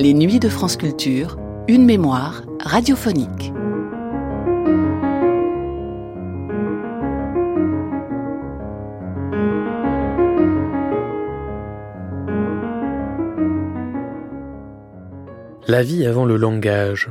[0.00, 1.36] Les nuits de France Culture,
[1.68, 3.52] une mémoire radiophonique.
[15.68, 17.10] La vie avant le langage,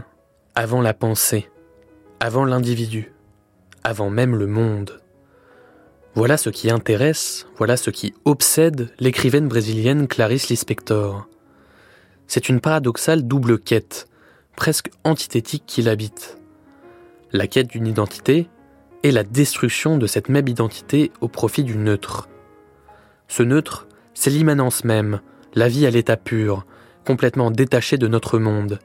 [0.56, 1.48] avant la pensée,
[2.20, 3.14] avant l'individu,
[3.84, 5.00] avant même le monde.
[6.16, 11.28] Voilà ce qui intéresse, voilà ce qui obsède l'écrivaine brésilienne Clarice Lispector.
[12.30, 14.07] C'est une paradoxale double quête,
[14.56, 16.37] presque antithétique qui l'habite.
[17.32, 18.47] La quête d'une identité
[19.01, 22.29] et la destruction de cette même identité au profit du neutre.
[23.28, 25.21] Ce neutre, c'est l'immanence même,
[25.56, 26.68] la vie à l'état pur,
[27.04, 28.78] complètement détachée de notre monde.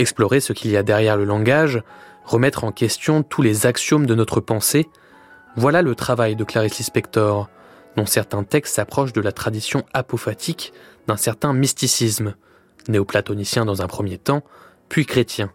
[0.00, 1.80] Explorer ce qu'il y a derrière le langage,
[2.24, 4.88] remettre en question tous les axiomes de notre pensée,
[5.54, 7.48] voilà le travail de Clarice Lispector,
[7.96, 10.72] dont certains textes s'approchent de la tradition apophatique
[11.06, 12.34] d'un certain mysticisme,
[12.88, 14.42] néoplatonicien dans un premier temps,
[14.88, 15.52] puis chrétien.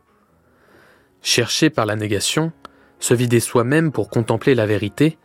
[1.22, 2.52] Chercher par la négation,
[3.00, 5.18] se vider soi-même pour contempler la vérité,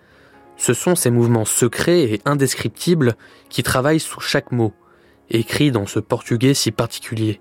[0.57, 3.15] ce sont ces mouvements secrets et indescriptibles
[3.49, 4.73] qui travaillent sous chaque mot,
[5.31, 7.41] écrit dans ce portugais si particulier.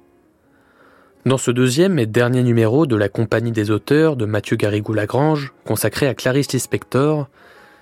[1.25, 6.07] Dans ce deuxième et dernier numéro de la Compagnie des auteurs de Mathieu Garrigou-Lagrange, consacré
[6.07, 7.27] à Clarice Lispector,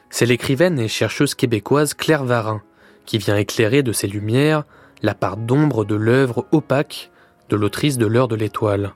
[0.10, 2.62] c'est l'écrivaine et chercheuse québécoise Claire Varin
[3.06, 4.66] qui vient éclairer de ses lumières
[5.02, 7.12] la part d'ombre de l'œuvre opaque
[7.50, 8.94] de l'autrice de l'heure de l'étoile.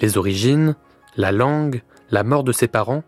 [0.00, 0.76] Les origines,
[1.16, 3.02] la langue, la mort de ses parents,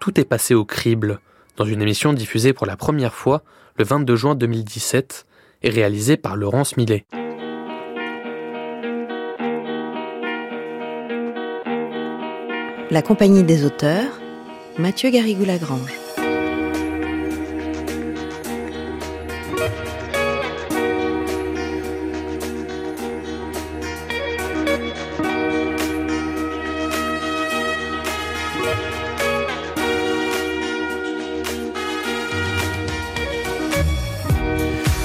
[0.00, 1.20] tout est passé au crible
[1.56, 3.42] dans une émission diffusée pour la première fois
[3.76, 5.26] le 22 juin 2017
[5.62, 7.06] et réalisée par Laurence Millet.
[12.90, 14.20] La compagnie des auteurs,
[14.78, 16.04] Mathieu Garrigou-Lagrange.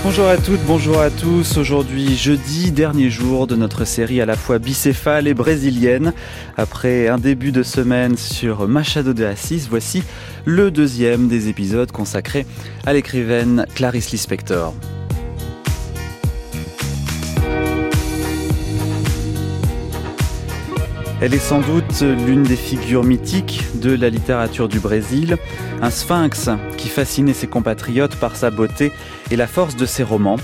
[0.02, 1.58] Bonjour à toutes, bonjour à tous.
[1.58, 6.14] Aujourd'hui, jeudi, dernier jour de notre série à la fois bicéphale et brésilienne.
[6.56, 10.04] Après un début de semaine sur Machado de Assis, voici
[10.46, 12.46] le deuxième des épisodes consacrés
[12.86, 14.74] à l'écrivaine Clarice Lispector.
[21.22, 25.38] Elle est sans doute l'une des figures mythiques de la littérature du Brésil,
[25.82, 28.94] un sphinx qui fascinait ses compatriotes par sa beauté
[29.30, 30.38] et la force de ses romans.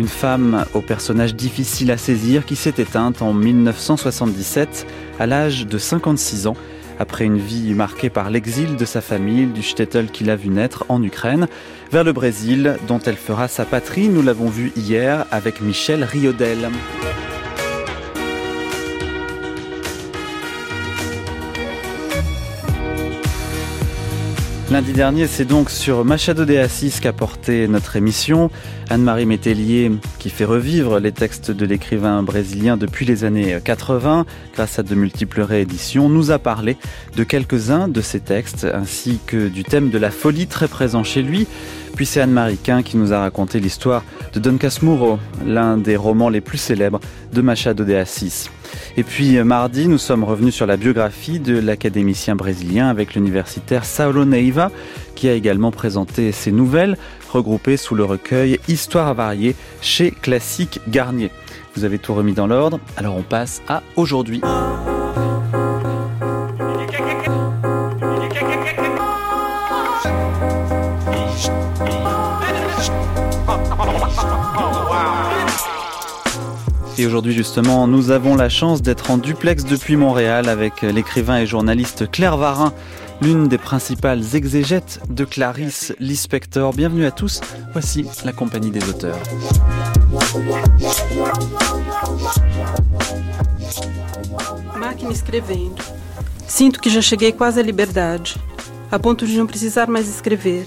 [0.00, 4.86] Une femme au personnage difficile à saisir qui s'est éteinte en 1977
[5.20, 6.56] à l'âge de 56 ans
[6.98, 10.84] après une vie marquée par l'exil de sa famille, du shtetl qu'il a vu naître
[10.88, 11.46] en Ukraine,
[11.92, 16.70] vers le Brésil dont elle fera sa patrie, nous l'avons vu hier avec Michel Riodel.
[24.68, 28.50] Lundi dernier, c'est donc sur Machado de Assis qu'a porté notre émission.
[28.90, 34.80] Anne-Marie Métellier, qui fait revivre les textes de l'écrivain brésilien depuis les années 80, grâce
[34.80, 36.76] à de multiples rééditions, nous a parlé
[37.14, 41.22] de quelques-uns de ses textes, ainsi que du thème de la folie très présent chez
[41.22, 41.46] lui.
[41.96, 46.28] Puis c'est Anne-Marie Quin qui nous a raconté l'histoire de Don Casmurro, l'un des romans
[46.28, 47.00] les plus célèbres
[47.32, 48.50] de Machado de Assis.
[48.98, 53.86] Et puis euh, mardi, nous sommes revenus sur la biographie de l'académicien brésilien avec l'universitaire
[53.86, 54.70] Saulo Neiva,
[55.14, 56.98] qui a également présenté ses nouvelles,
[57.30, 61.30] regroupées sous le recueil Histoire à varier chez Classique Garnier.
[61.74, 64.42] Vous avez tout remis dans l'ordre, alors on passe à aujourd'hui.
[77.06, 82.10] Aujourd'hui justement, nous avons la chance d'être en duplex depuis Montréal avec l'écrivain et journaliste
[82.10, 82.72] Claire Varin,
[83.22, 86.72] l'une des principales exégètes de Clarisse Lispector.
[86.72, 87.40] Bienvenue à tous,
[87.72, 89.20] voici la compagnie des auteurs.
[94.76, 95.80] Máquina escrevendo.
[96.48, 98.36] Sinto que já cheguei quase à liberdade,
[98.90, 100.66] a ponto de não precisar mais escrever.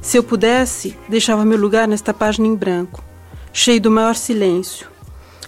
[0.00, 3.02] Se eu pudesse, deixava meu lugar nesta página em branco,
[3.52, 4.91] cheio do maior silêncio,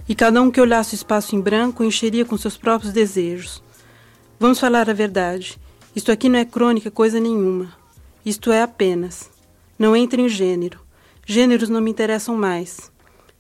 [0.09, 3.63] e cada um que olhasse o espaço em branco encheria com seus próprios desejos.
[4.39, 5.59] Vamos falar a verdade.
[5.97, 7.73] Isto aqui não é crônica coisa nenhuma.
[8.25, 9.31] Isto é apenas.
[9.79, 10.81] Não entre em gênero.
[11.27, 12.93] Gêneros não me interessam mais.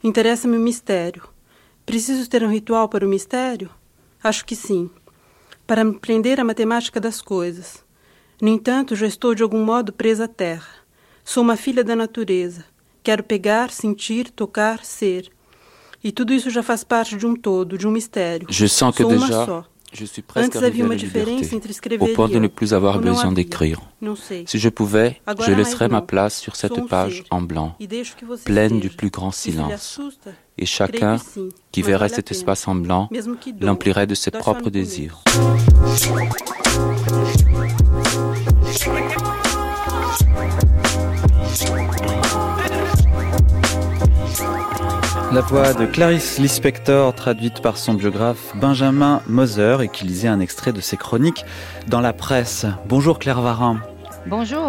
[0.03, 1.29] Interessa-me o mistério.
[1.85, 3.71] Preciso ter um ritual para o mistério?
[4.23, 4.89] Acho que sim.
[5.67, 7.85] Para me prender à matemática das coisas.
[8.41, 10.69] No entanto, já estou de algum modo presa à terra.
[11.25, 12.65] Sou uma filha da natureza.
[13.03, 15.31] Quero pegar, sentir, tocar, ser.
[16.05, 18.47] E tudo isso já faz parte de um todo, de um mistério.
[18.51, 19.65] Je sens que Sou uma déjà, só.
[19.91, 22.29] je suis presque Antes arrivé havia à uma la diferença liberté, entre escrever au point
[22.29, 23.81] e de ne plus avoir besoin d'écrire.
[24.45, 27.87] Si je pouvais, Agora je laisserais ma place sur cette um page en blanc, E
[28.45, 29.99] pleine du plus grand E silence.
[30.59, 33.09] Et chacun sim, qui verrait vale cet espace en blanc
[33.62, 35.25] l'emplirait de ses propres désirs.
[45.35, 50.39] La voix de Clarisse Lispector, traduite par son biographe Benjamin Moser, et qui lisait un
[50.39, 51.45] extrait de ses chroniques
[51.89, 52.67] dans la presse.
[52.87, 53.81] Bonjour Claire Varin.
[54.27, 54.69] Bonjour.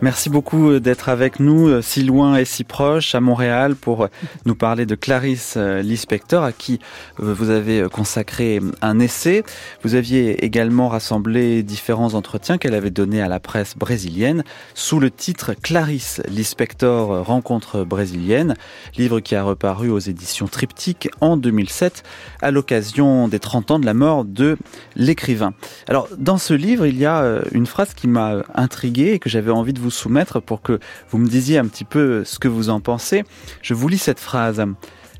[0.00, 4.06] Merci beaucoup d'être avec nous, si loin et si proche, à Montréal, pour
[4.46, 6.78] nous parler de Clarisse Lispector, à qui
[7.18, 9.42] vous avez consacré un essai.
[9.82, 15.10] Vous aviez également rassemblé différents entretiens qu'elle avait donnés à la presse brésilienne, sous le
[15.10, 18.54] titre Clarisse Lispector Rencontre brésilienne,
[18.96, 22.04] livre qui a reparu aux éditions Triptyque en 2007,
[22.40, 24.58] à l'occasion des 30 ans de la mort de
[24.94, 25.54] l'écrivain.
[25.88, 29.50] Alors, dans ce livre, il y a une phrase qui m'a intrigué et que j'avais
[29.50, 30.78] envie de vous soumettre pour que
[31.10, 33.24] vous me disiez un petit peu ce que vous en pensez.
[33.62, 34.64] Je vous lis cette phrase.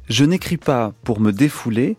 [0.09, 1.97] Je n'écris pas pour me défouler.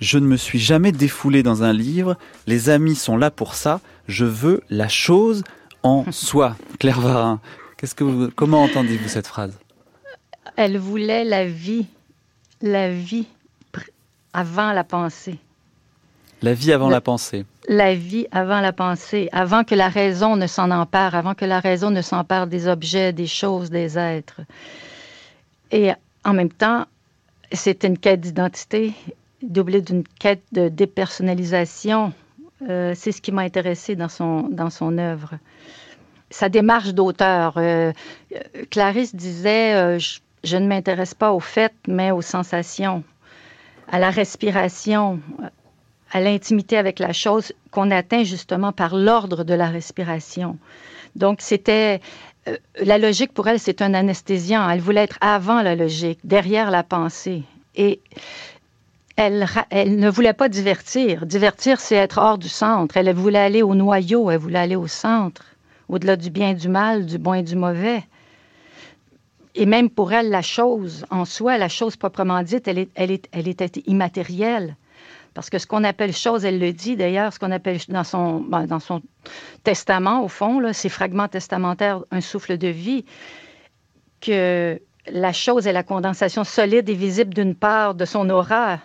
[0.00, 2.16] Je ne me suis jamais défoulé dans un livre.
[2.46, 3.80] Les amis sont là pour ça.
[4.08, 5.44] Je veux la chose
[5.82, 6.56] en soi.
[6.80, 7.40] Claire Varin,
[7.76, 9.58] qu'est-ce que vous, comment entendez-vous cette phrase?
[10.56, 11.86] Elle voulait la vie,
[12.60, 13.26] la vie
[14.32, 15.38] avant la pensée.
[16.42, 17.46] La vie avant la pensée.
[17.68, 21.60] La vie avant la pensée, avant que la raison ne s'en empare, avant que la
[21.60, 24.40] raison ne s'empare des objets, des choses, des êtres.
[25.70, 25.92] Et
[26.24, 26.86] en même temps,
[27.52, 28.92] c'est une quête d'identité,
[29.42, 32.12] doublée d'une quête de dépersonnalisation.
[32.68, 35.34] Euh, c'est ce qui m'a intéressé dans son, dans son œuvre.
[36.30, 37.54] Sa démarche d'auteur.
[37.58, 37.92] euh,
[38.34, 38.38] euh,
[38.70, 43.04] Clarisse disait euh, je, je ne m'intéresse pas aux faits, mais aux sensations,
[43.90, 45.20] à la respiration,
[46.12, 50.58] à l'intimité avec la chose qu'on atteint justement par l'ordre de la respiration.
[51.16, 52.00] Donc, c'était.
[52.48, 54.68] euh, la logique pour elle, c'est un anesthésiant.
[54.68, 57.42] Elle voulait être avant la logique, derrière la pensée.
[57.76, 58.00] Et
[59.16, 59.46] elle,
[59.98, 61.26] ne voulait pas divertir.
[61.26, 62.96] Divertir, c'est être hors du centre.
[62.96, 65.44] Elle voulait aller au noyau, elle voulait aller au centre,
[65.88, 68.02] au-delà du bien et du mal, du bon et du mauvais.
[69.54, 73.48] Et même pour elle, la chose en soi, la chose proprement dite, elle, est, elle
[73.48, 74.76] était immatérielle.
[75.34, 78.40] Parce que ce qu'on appelle chose, elle le dit d'ailleurs, ce qu'on appelle dans son,
[78.40, 79.02] ben, dans son
[79.62, 83.04] testament, au fond, là, ses fragments testamentaires, un souffle de vie,
[84.20, 88.78] que la chose est la condensation solide et visible d'une part de son aura.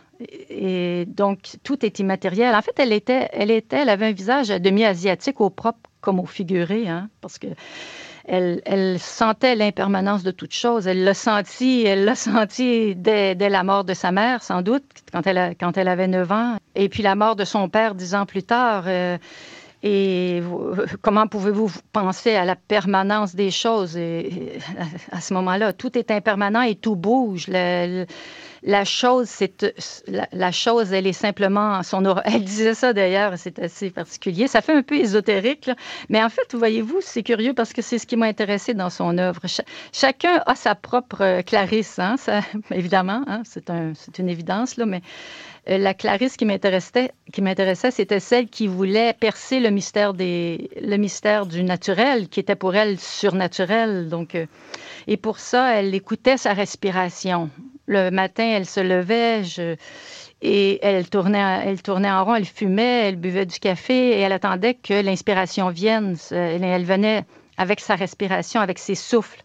[0.50, 2.56] Et donc, tout est immatériel.
[2.56, 6.26] En fait, elle était, elle était, elle avait un visage demi-asiatique au propre comme au
[6.26, 7.48] figuré, hein, parce que
[8.28, 10.88] elle, sentait l'impermanence de toute chose.
[10.88, 15.26] Elle l'a senti, elle l'a senti dès, la mort de sa mère, sans doute, quand
[15.26, 16.58] elle, avait 9 ans.
[16.76, 18.84] Et puis la mort de son père dix ans plus tard.
[18.88, 19.18] euh,
[19.84, 23.98] et vous- comment pouvez-vous penser à la permanence des choses?
[25.12, 25.72] À, ce moment-là?
[25.72, 27.46] Tout est impermanent et tout bouge.
[28.68, 29.66] La chose, c'est
[30.34, 32.04] la, chose, elle est simplement son.
[32.26, 34.48] Elle disait ça d'ailleurs, c'est assez particulier.
[34.48, 35.72] Ça fait un peu ésotérique,
[36.10, 39.18] mais en fait, voyez-vous, c'est curieux parce que c'est ce qui m'a intéressé dans son
[39.18, 39.40] œuvre.
[39.48, 42.18] Cha- chacun a sa propre euh, Clarisse, hein,
[42.72, 45.02] évidemment, hein, c'est un, une évidence là, mais
[45.70, 50.70] euh, la Clarisse qui m'intéressait, qui m'intéressait, c'était celle qui voulait percer le mystère des,
[50.82, 54.10] le mystère du naturel, qui était pour elle surnaturel.
[54.10, 54.46] Donc, euh,
[55.08, 57.50] et pour ça, elle écoutait sa respiration.
[57.88, 59.76] Le matin, elle se levait, je-
[60.42, 64.34] et elle tournait, elle tournait en rond, elle fumait, elle buvait du café et elle
[64.34, 66.16] attendait que l'inspiration vienne.
[66.32, 67.24] Elle, venait
[67.58, 69.42] avec sa respiration, avec ses souffles.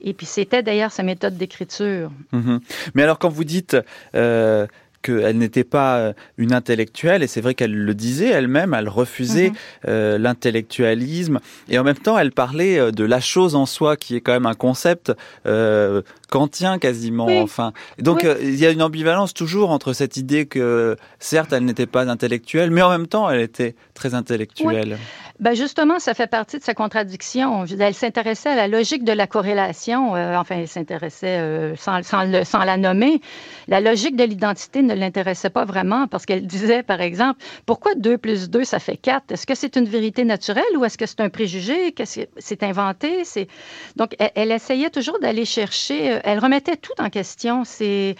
[0.00, 2.10] Et puis c'était d'ailleurs sa méthode d'écriture.
[2.32, 2.60] Mhm.
[2.94, 3.76] Mais alors quand vous dites
[4.14, 4.66] euh,
[5.02, 9.50] qu'elle n'était pas euh, une intellectuelle, et c'est vrai qu'elle le disait elle-même, elle refusait
[9.50, 9.56] Mhm.
[9.88, 14.20] euh, l'intellectualisme, et en même temps elle parlait de la chose en soi, qui est
[14.22, 15.12] quand même un concept
[15.46, 16.00] euh,
[16.30, 17.26] kantien quasiment.
[17.26, 17.38] Oui.
[17.40, 18.28] Enfin, donc Oui.
[18.28, 22.08] euh, il y a une ambivalence toujours entre cette idée que certes elle n'était pas
[22.10, 24.98] intellectuelle, mais en même temps elle était très intellectuelle.
[25.40, 27.64] Ben justement, ça fait partie de sa contradiction.
[27.78, 30.14] Elle s'intéressait à la logique de la corrélation.
[30.14, 33.20] euh, enfin, elle s'intéressait euh, sans, sans, le- sans la nommer.
[33.66, 38.16] La logique de l'identité ne l'intéressait pas vraiment parce qu'elle disait, par exemple, pourquoi 2
[38.16, 39.32] plus 2, ça fait 4?
[39.32, 41.92] Est-ce que c'est une vérité naturelle ou est-ce que c'est un préjugé?
[42.38, 43.24] C'est inventé?
[43.24, 43.48] C'est...
[43.96, 47.64] Donc, elle, elle essayait toujours d'aller chercher, elle remettait tout en question.
[47.64, 48.16] C'était,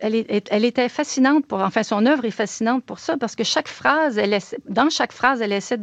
[0.00, 4.16] elle, était fascinante pour, enfin, son œuvre est fascinante pour ça, parce que chaque phrase,
[4.16, 5.78] elle dans chaque phrase, elle essaie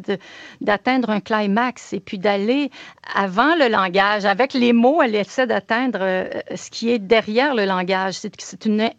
[0.62, 2.72] d'atteindre un climax et puis d'aller
[3.14, 4.26] avant le langage.
[4.26, 8.16] Avec les mots, elle essaie d'atteindre euh, ce qui est derrière le langage.
[8.16, 8.90] C'est une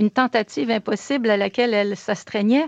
[0.00, 2.66] une tentative impossible à laquelle elle s'astreignait.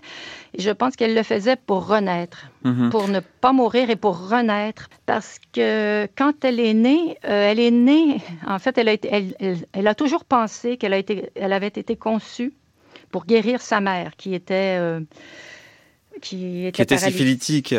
[0.54, 2.90] Et je pense qu'elle le faisait pour renaître, mhm.
[2.90, 4.88] pour ne pas mourir et pour renaître.
[5.06, 9.10] Parce que quand elle est née, euh, elle est née, en fait, elle a, été,
[9.72, 10.92] elle, a toujours pensé qu'elle
[11.34, 12.52] elle avait été conçue
[13.10, 14.76] pour guérir sa mère, qui était...
[14.78, 15.00] Euh,
[16.20, 17.74] qui était, qui était syphilitique.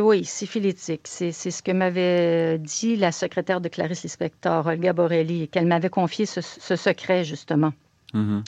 [0.00, 1.08] Oui, syphilitique.
[1.08, 6.26] C'est ce que m'avait dit la secrétaire de Clarisse Lispector, Olga Borelli, qu'elle m'avait confié
[6.26, 6.40] ce,
[6.76, 7.72] secret, justement.
[8.12, 8.42] Mhm.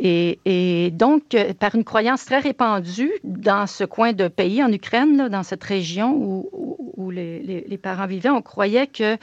[0.00, 5.28] Et, donc, euh, par une croyance très répandue dans ce coin de pays, en Ukraine,
[5.28, 9.16] dans cette région où, les, parents vivaient, on croyait que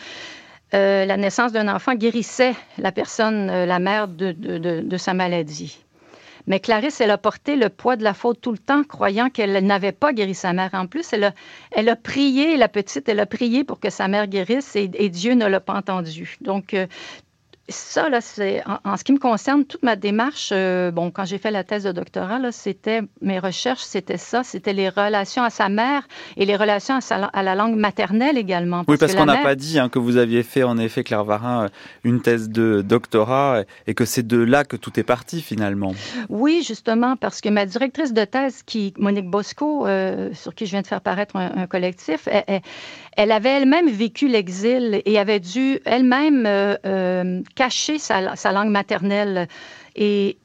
[0.74, 5.80] euh, la naissance d'un enfant guérissait la personne, euh, la mère, de, sa maladie.
[6.46, 9.66] Mais Clarisse, elle a porté le poids de la faute tout le temps, croyant qu'elle
[9.66, 10.70] n'avait pas guéri sa mère.
[10.74, 14.76] En plus, elle a, prié, la petite, elle a prié pour que sa mère guérisse
[14.76, 16.38] et, Dieu ne l'a pas entendu.
[16.42, 16.76] Donc,
[17.70, 21.38] ça, là, c'est, en, ce qui me concerne, toute ma démarche, euh, bon, quand j'ai
[21.38, 25.50] fait la thèse de doctorat, là, c'était, mes recherches, c'était ça, c'était les relations à
[25.50, 26.08] sa mère
[26.38, 28.84] et les relations à, à la langue maternelle également.
[28.88, 31.66] oui, parce qu'on n'a pas dit hein, que vous aviez fait, en effet, Claire Varin,
[31.66, 31.70] euh,
[32.04, 35.94] une thèse de doctorat et que c'est de là que tout est parti, finalement.
[36.30, 40.72] Oui, justement, parce que ma directrice de thèse, qui, Monique Bosco, euh, sur qui je
[40.72, 42.28] viens de faire paraître un, collectif,
[43.16, 46.48] elle, avait elle-même vécu l'exil et avait dû elle-même
[47.60, 49.50] cacher sa, langue maternelle.
[49.98, 50.38] Et,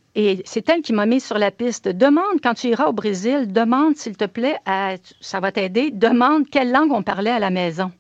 [0.45, 1.89] c'est elle qui m'a mis sur la piste.
[1.89, 4.57] Demande, quand tu iras au Brésil, demande, s'il te plaît,
[5.21, 7.93] ça va t'aider, demande quelle langue on parlait à la maison.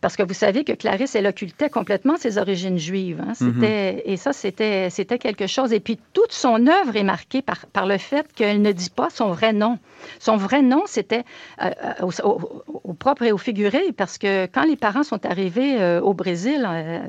[0.00, 3.20] Parce que vous savez que Clarisse, elle occultait complètement ses origines juives.
[3.20, 3.32] Hein.
[3.40, 3.64] Mhm.
[4.04, 5.72] Et ça, c'était, c'était quelque chose.
[5.72, 9.10] Et puis, toute son œuvre est marquée par, par le fait qu'elle ne dit pas
[9.10, 9.78] son vrai nom.
[10.20, 11.24] Son vrai nom, c'était
[11.62, 16.00] euh, euh, au, propre et au figuré, parce que quand les parents sont arrivés euh,
[16.00, 17.00] au Brésil, euh,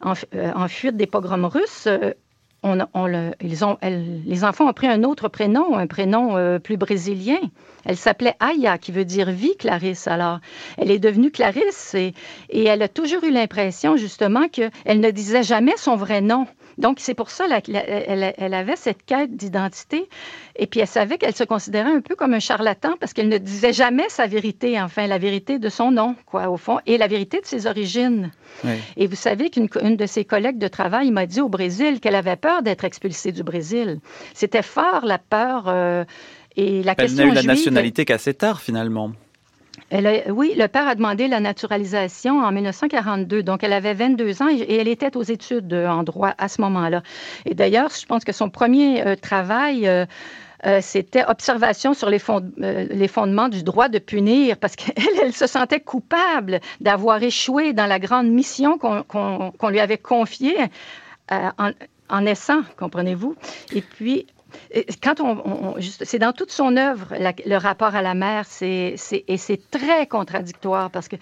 [0.00, 2.12] en, fuite des pogroms russes, euh,
[2.62, 2.78] on,
[3.40, 7.38] ils ont, les enfants ont pris un autre prénom, un prénom euh, plus brésilien.
[7.84, 10.08] Elle s'appelait Aya, qui veut dire vie, Clarisse.
[10.08, 10.40] Alors,
[10.76, 12.14] elle est devenue Clarisse et,
[12.50, 16.46] et elle a toujours eu l'impression, justement, qu'elle ne disait jamais son vrai nom.
[16.78, 20.08] Donc, c'est pour ça qu'elle elle, avait cette quête d'identité.
[20.56, 23.38] Et puis, elle savait qu'elle se considérait un peu comme un charlatan parce qu'elle ne
[23.38, 27.08] disait jamais sa vérité, enfin, la vérité de son nom, quoi, au fond, et la
[27.08, 28.30] vérité de ses origines.
[28.96, 32.36] Et vous savez qu'une de ses collègues de travail m'a dit au Brésil qu'elle avait
[32.36, 33.98] peur d'être expulsée du Brésil.
[34.34, 35.64] C'était fort, la peur.
[35.66, 36.04] Euh,
[36.56, 39.12] et la elle n'a eu la nationalité qu'assez tard, finalement
[39.90, 43.42] oui, le père a demandé la naturalisation en 1942.
[43.42, 47.02] Donc, elle avait 22 ans et, elle était aux études en droit à ce moment-là.
[47.46, 49.86] Et d'ailleurs, je pense que son premier euh, travail...
[49.88, 50.06] Euh,
[50.66, 55.78] euh, c'était observation sur les, fondements du droit de punir, parce qu'elle, elle se sentait
[55.78, 60.56] coupable d'avoir échoué dans la grande mission qu'on lui avait confiée
[61.30, 61.70] en,
[62.08, 63.36] en naissant, comprenez-vous?
[63.72, 64.26] Et puis,
[65.02, 67.14] quand on, c'est dans toute son œuvre
[67.44, 68.96] le rapport à la mère, c'est,
[69.28, 71.16] et c'est très contradictoire parce que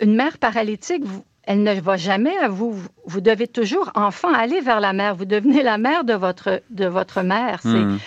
[0.00, 1.04] une mère paralytique,
[1.44, 2.80] elle ne va jamais à vous.
[3.06, 5.14] Vous devez toujours, enfant, aller vers la mère.
[5.14, 7.60] Vous devenez la mère de votre, de votre mère.
[7.64, 7.98] Hmm.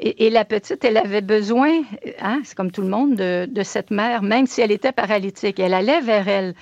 [0.00, 1.82] Et, la petite, elle avait besoin,
[2.20, 5.60] hein, c'est comme tout le monde, de, de, cette mère, même si elle était paralytique.
[5.60, 6.54] Elle allait vers elle.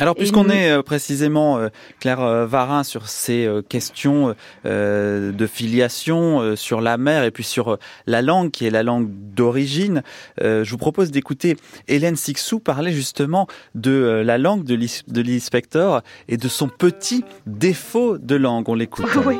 [0.00, 6.80] Alors, puisqu'on est euh, précisément, euh, Claire euh, Varin, sur ces questions de filiation, sur
[6.80, 10.02] la mère et puis sur la langue, qui est la langue d'origine,
[10.40, 11.56] je vous propose d'écouter
[11.88, 18.36] Hélène Sixou parler justement de la langue de l'inspecteur et de son petit défaut de
[18.36, 18.68] langue.
[18.68, 19.08] On l'écoute.
[19.26, 19.38] Oui.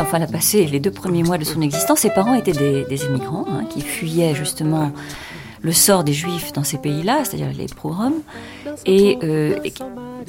[0.00, 2.00] Enfin elle a passé les deux premiers mois de son existence.
[2.00, 4.92] Ses parents étaient des, immigrants hein, qui fuyaient justement
[5.62, 8.22] le sort des juifs dans ces pays-là, c'est-à-dire les pogroms.
[8.86, 9.58] Et, euh,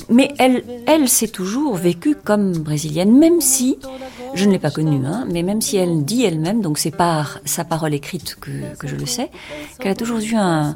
[0.10, 3.78] mais elle, elle s'est toujours vécue comme brésilienne, même si,
[4.34, 7.40] je ne l'ai pas connue, hein, mais même si elle dit elle-même, donc c'est par
[7.46, 9.30] sa parole écrite que, que je le sais,
[9.80, 10.74] qu'elle a toujours eu un,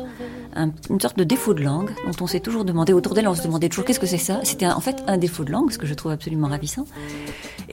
[0.89, 3.43] une sorte de défaut de langue dont on s'est toujours demandé, autour d'elle on se
[3.43, 4.39] demandait toujours qu'est-ce que c'est ça?
[4.43, 6.85] C'était en fait un défaut de langue, ce que je trouve absolument ravissant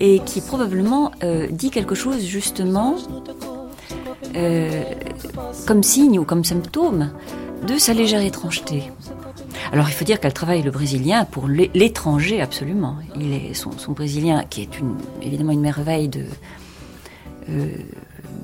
[0.01, 2.97] et qui probablement euh, dit quelque chose justement
[4.35, 4.83] euh,
[5.67, 7.11] comme signe ou comme symptôme
[7.67, 8.91] de sa légère étrangeté.
[9.73, 12.97] Alors il faut dire qu'elle travaille le brésilien pour l'étranger absolument.
[13.17, 14.71] Il est son, brésilien qui est
[15.23, 16.11] évidemment une merveille
[17.49, 17.69] euh,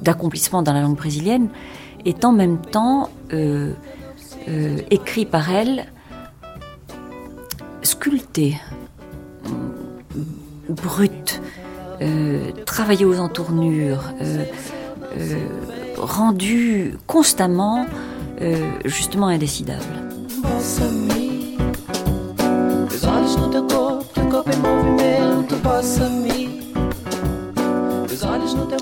[0.03, 1.49] d'accomplissement dans la langue brésilienne
[2.05, 3.11] est en même temps
[4.91, 5.87] écrit par elle
[7.83, 8.57] sculpté,
[10.69, 11.41] brut,
[12.01, 14.45] euh, travaillé aux entournures, euh, euh,
[15.97, 17.87] rendu constamment
[18.85, 19.85] justement indécidable.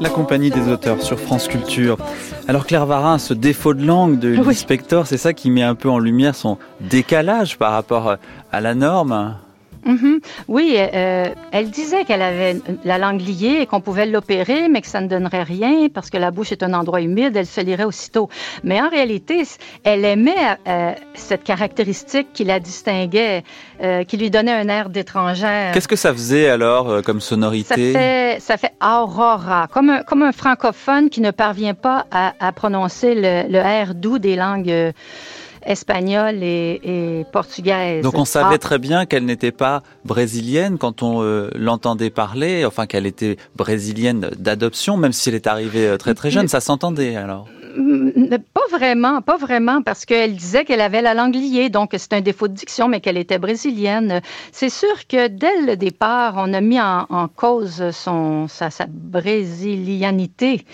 [0.00, 1.96] La compagnie des auteurs sur France Culture.
[2.48, 5.88] Alors Claire Varin, ce défaut de langue de l'inspecteur, c'est ça qui met un peu
[5.88, 8.16] en lumière son décalage par rapport
[8.52, 9.36] à la norme?
[9.86, 10.20] Mhm.
[10.48, 14.88] Oui, euh, elle disait qu'elle avait la langue liée et qu'on pouvait l'opérer, mais que
[14.88, 17.84] ça ne donnerait rien parce que la bouche est un endroit humide, elle se lirait
[17.84, 18.28] aussitôt.
[18.64, 19.44] Mais en réalité,
[19.84, 20.34] elle aimait
[20.66, 23.44] euh, cette caractéristique qui la distinguait,
[23.82, 25.72] euh, qui lui donnait un air d'étrangère.
[25.72, 27.92] Qu'est-ce que ça faisait alors comme sonorité?
[27.92, 32.34] Ça fait, ça fait aurora, comme un, comme un francophone qui ne parvient pas à,
[32.40, 34.92] à prononcer le, le R doux des langues
[35.66, 38.02] espagnole et, portugaise.
[38.02, 38.58] Donc on savait ah.
[38.58, 44.30] très bien qu'elle n'était pas brésilienne quand on euh, l'entendait parler, enfin qu'elle était brésilienne
[44.38, 47.46] d'adoption, même si elle est arrivée euh, très très jeune, ça s'entendait alors
[48.54, 52.20] pas vraiment, pas vraiment, parce qu'elle disait qu'elle avait la langue liée, donc c'est un
[52.20, 54.20] défaut de diction, mais qu'elle était brésilienne.
[54.52, 60.64] C'est sûr que dès le départ, on a mis en, cause son, sa, brésilianité.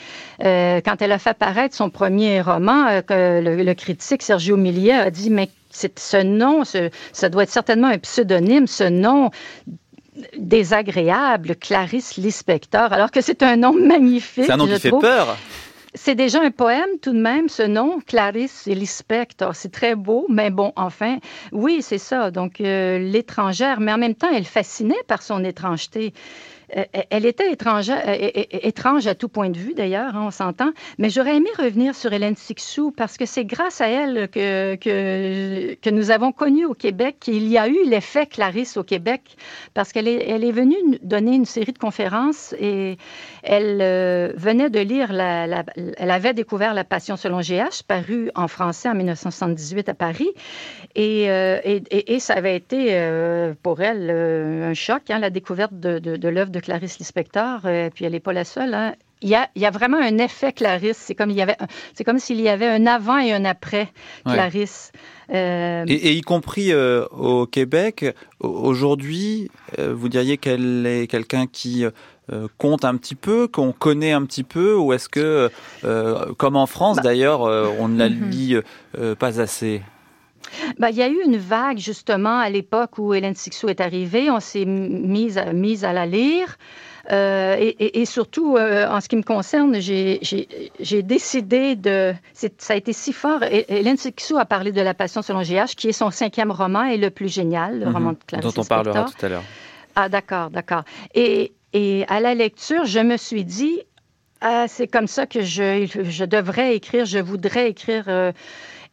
[0.45, 4.93] Euh, quand elle a fait paraître son premier roman, euh, que le, critique Sergio Millier
[4.93, 9.31] a dit, mais ce nom, ça doit être certainement un pseudonyme, ce nom
[10.37, 14.45] désagréable, Clarisse Lispector, alors que c'est un nom magnifique.
[14.45, 15.37] C'est un nom qui fait peur.
[15.95, 19.55] C'est déjà un poème tout de même, ce nom, Clarisse Lispector.
[19.55, 21.19] C'est très beau, mais bon, enfin,
[21.53, 22.31] oui, c'est ça.
[22.31, 26.15] Donc, euh, l'étrangère, mais en même temps, elle fascinait par son étrangeté.
[26.77, 28.27] Euh, elle était euh,
[28.63, 30.71] étrange à tout point de vue, d'ailleurs, hein, on s'entend.
[30.99, 35.91] Mais j'aurais aimé revenir sur Hélène Sixou parce que c'est grâce à elle que, que,
[35.91, 39.37] nous avons connu au Québec qu'il y a eu l'effet Clarisse au Québec
[39.75, 42.97] parce qu'elle est, elle est venue donner une série de conférences et
[43.43, 48.49] elle euh, venait de lire, la, elle avait découvert La Passion selon GH, paru en
[48.49, 50.31] français en 1978 à Paris.
[50.95, 52.99] Et, et, et ça avait été
[53.63, 57.91] pour elle un choc, hein, la découverte de, de, de l'œuvre de Clarisse Lispector, euh,
[57.93, 58.75] puis elle n'est pas la seule.
[58.75, 58.95] Hein.
[59.21, 60.97] Il y, a, il y, a, vraiment un effet Clarisse.
[60.97, 61.57] C'est comme, il y avait,
[61.95, 63.89] c'est comme s'il y avait un avant et un après
[64.25, 64.91] Clarisse.
[65.31, 68.05] Euh, et, y compris euh, au Québec,
[68.41, 69.49] aujourd'hui,
[69.79, 71.85] vous diriez qu'elle est quelqu'un qui
[72.59, 75.51] compte un petit peu, qu'on connaît un petit peu, ou est-ce que,
[76.37, 77.03] comme en France bah.
[77.03, 78.29] d'ailleurs, on ne la mm-hmm.
[78.29, 78.57] lit
[79.21, 79.83] pas assez?
[80.79, 84.31] Ben, il y a eu une vague, justement, à l'époque où Hélène Sixou est arrivée.
[84.31, 86.57] On s'est mise à, mise à la lire.
[87.11, 92.15] Euh, et, surtout, euh, en ce qui me concerne, j'ai décidé de...
[92.59, 93.43] Ça a été si fort.
[93.43, 96.97] Hélène Sixou a parlé de La Passion selon GH, qui est son cinquième roman et
[96.97, 97.95] le plus génial, le mhm.
[97.95, 99.43] roman de Clarisse Dont on parlera tout à l'heure.
[99.97, 100.85] Ah, d'accord, d'accord.
[101.15, 103.81] Et, et à la lecture, je me suis dit,
[104.41, 108.05] ah, c'est comme ça que je, je devrais écrire, je voudrais écrire...
[108.09, 108.33] Euh,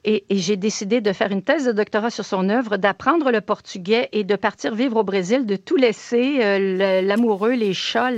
[0.05, 4.09] et, j'ai décidé de faire une thèse de doctorat sur son œuvre, d'apprendre le portugais
[4.11, 8.11] et de partir vivre au Brésil, de tout laisser, euh, l'amoureux, les chats,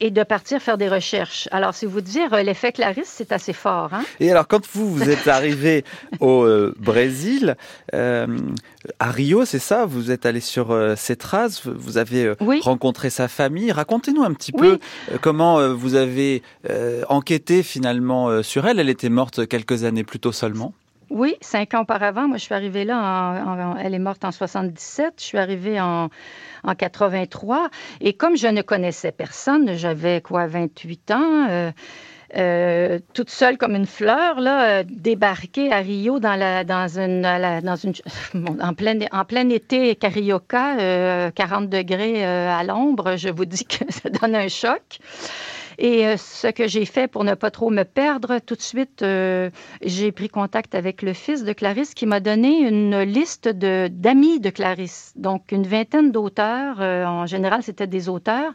[0.00, 1.48] et, de partir faire des recherches.
[1.52, 3.90] Alors, si vous dire euh, l'effet Clarisse, c'est assez fort.
[3.92, 4.04] Hein?
[4.20, 5.84] Et alors, quand vous, vous êtes arrivé
[6.20, 7.56] au euh, Brésil,
[7.94, 8.26] euh,
[8.98, 9.84] à Rio, c'est ça?
[9.84, 13.70] Vous êtes allé sur ses traces, vous avez rencontré sa famille.
[13.70, 14.78] Racontez-nous un petit peu
[15.20, 16.42] comment vous avez
[17.08, 18.78] enquêté finalement sur elle.
[18.78, 20.72] Elle était morte quelques années plus tôt seulement.
[21.10, 22.28] Oui, cinq ans auparavant.
[22.28, 25.14] Moi, je suis arrivée là, elle est morte en 77.
[25.18, 26.10] Je suis arrivée en,
[26.64, 27.70] en 83.
[28.00, 31.46] Et comme je ne connaissais personne, j'avais quoi, 28 ans.
[31.48, 31.72] Euh,
[32.36, 37.24] euh, toute seule comme une fleur, là, euh, débarquée à Rio dans la, dans une,
[38.60, 43.16] en plein été carioca, 40 degrés à l'ombre.
[43.16, 44.98] Je vous dis que ça donne un choc.
[45.78, 49.02] Et euh, ce que j'ai fait pour ne pas trop me perdre, tout de suite,
[49.02, 49.48] euh,
[49.80, 54.50] j'ai pris contact avec le fils de Clarisse qui m'a donné une liste d'amis de,
[54.50, 55.12] Clarisse.
[55.14, 58.52] Donc, une vingtaine d'auteurs, euh, en général, c'était des auteurs,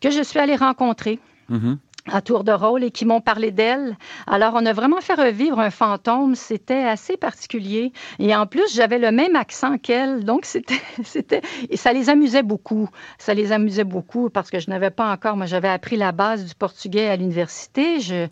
[0.00, 1.20] que je suis allée rencontrer.
[1.50, 1.76] Mm-hmm
[2.10, 3.96] à tour de rôle et qui m'ont parlé d'elle.
[4.26, 6.34] Alors, on a vraiment fait revivre un fantôme.
[6.34, 7.92] C'était assez particulier.
[8.18, 10.24] Et en plus, j'avais le même accent qu'elle.
[10.24, 12.88] Donc, c'était, c'était, et ça les amusait beaucoup.
[13.18, 16.44] Ça les amusait beaucoup parce que je n'avais pas encore, moi, j'avais appris la base
[16.44, 18.00] du portugais à l'université.
[18.00, 18.28] Je,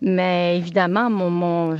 [0.00, 1.76] mais évidemment, mon, mon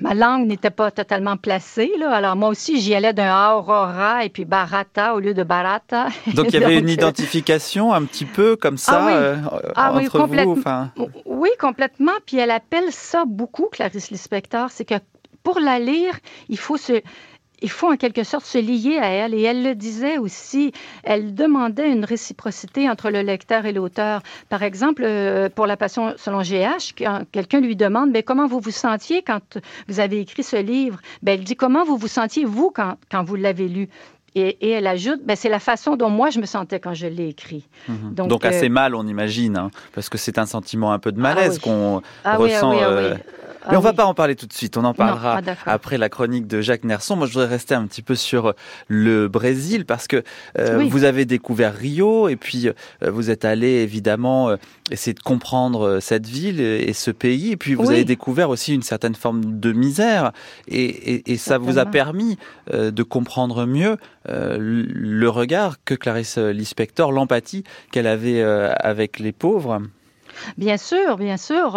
[0.00, 1.90] ma langue n'était pas totalement placée.
[1.98, 2.10] Là.
[2.10, 6.08] Alors moi aussi, j'y allais d'un Aurora et puis Barata au lieu de Barata.
[6.34, 9.12] Donc il y avait une euh, identification un petit peu comme ça ah oui.
[9.14, 9.36] Euh,
[9.74, 10.52] ah entre vous.
[10.52, 10.92] Enfin...
[11.26, 12.12] Oui, complètement.
[12.26, 14.94] Puis elle appelle ça beaucoup, Clarisse Lispector, c'est que
[15.42, 17.02] pour la lire, il faut se
[17.62, 19.34] il faut en quelque sorte se lier à elle.
[19.34, 24.22] Et elle le disait aussi, elle demandait une réciprocité entre le lecteur et l'auteur.
[24.48, 28.60] Par exemple, euh, pour La Passion selon GH, quand quelqu'un lui demande, mais comment vous
[28.60, 31.00] vous sentiez quand vous avez écrit ce livre?
[31.22, 33.88] Ben, elle dit, comment vous vous sentiez, vous, quand, quand vous l'avez lu?
[34.36, 37.28] Et, elle ajoute, ben, c'est la façon dont moi je me sentais quand je l'ai
[37.28, 37.68] écrit.
[37.88, 38.14] Mhm.
[38.14, 41.20] Donc, assez euh, mal, on imagine, hein, parce que c'est un sentiment un peu de
[41.20, 42.72] malaise ah qu'on ah ressent.
[42.72, 43.14] Oui, ah
[43.70, 44.76] mais on va pas en parler tout de suite.
[44.76, 47.16] On en parlera ah, après la chronique de Jacques Nerson.
[47.16, 48.54] Moi, je voudrais rester un petit peu sur
[48.88, 50.22] le Brésil parce que
[50.58, 52.72] euh, vous avez découvert Rio et puis euh,
[53.10, 54.56] vous êtes allé évidemment euh,
[54.90, 57.52] essayer de comprendre cette ville et, ce pays.
[57.52, 60.32] Et puis vous avez découvert aussi une certaine forme de misère
[60.68, 62.38] et, et ça vous a permis
[62.72, 63.96] de comprendre mieux
[64.28, 69.80] le regard que Clarisse Lispector, l'empathie qu'elle avait avec les pauvres.
[70.58, 71.76] Bien sûr, bien sûr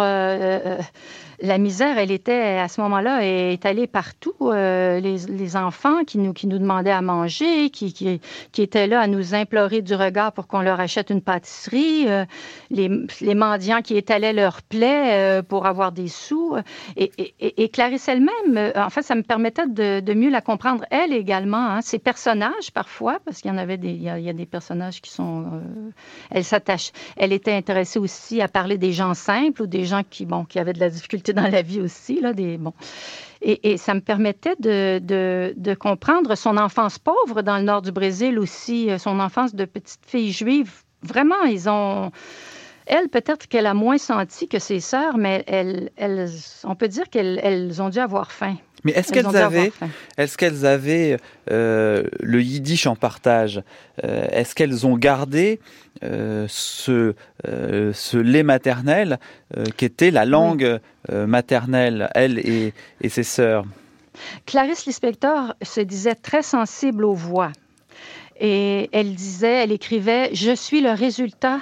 [1.40, 4.34] la misère, elle était à ce moment-là étalée partout.
[4.40, 8.20] Euh, les, enfants qui nous, qui nous demandaient à manger, qui, qui,
[8.52, 12.24] qui, étaient là à nous implorer du regard pour qu'on leur achète une pâtisserie, euh,
[12.70, 16.56] les, les, mendiants qui étalaient leurs plaies euh, pour avoir des sous.
[16.96, 20.84] Et, et, et Clarisse elle-même, en fait, ça me permettait de, de, mieux la comprendre,
[20.90, 21.68] elle également.
[21.68, 25.00] Hein, ses personnages, parfois, parce qu'il y en avait des, il y, a, des personnages
[25.00, 25.62] qui sont...
[26.30, 26.92] elle s'attache.
[27.16, 30.58] Elle était intéressée aussi à parler des gens simples ou des gens qui, bon, qui
[30.58, 32.20] avaient de la difficulté dans la vie aussi.
[32.20, 32.72] Là, des, bon.
[33.42, 35.00] et, ça me permettait de,
[35.54, 39.64] de, comprendre son enfance pauvre dans le nord du Brésil aussi, euh, son enfance de
[39.64, 40.72] petite fille juive.
[41.02, 42.10] Vraiment, ils ont...
[42.88, 46.30] Elle, peut-être qu'elle a moins senti que ses sœurs, mais elle, elles,
[46.64, 48.56] on peut dire qu'elles ont dû avoir faim.
[48.84, 49.72] Mais est-ce qu'elles avaient,
[50.16, 51.18] est-ce qu'elles avaient
[51.50, 53.62] euh, le yiddish en partage
[54.04, 55.60] euh, Est-ce qu'elles ont gardé
[56.04, 59.18] euh, ce, ce lait maternel
[59.76, 60.78] qui était la langue
[61.10, 63.64] maternelle, elle et, et ses sœurs?
[64.46, 67.52] Clarisse Lispector se disait très sensible aux voix.
[68.40, 71.58] Et elle disait, elle écrivait, Je suis le résultat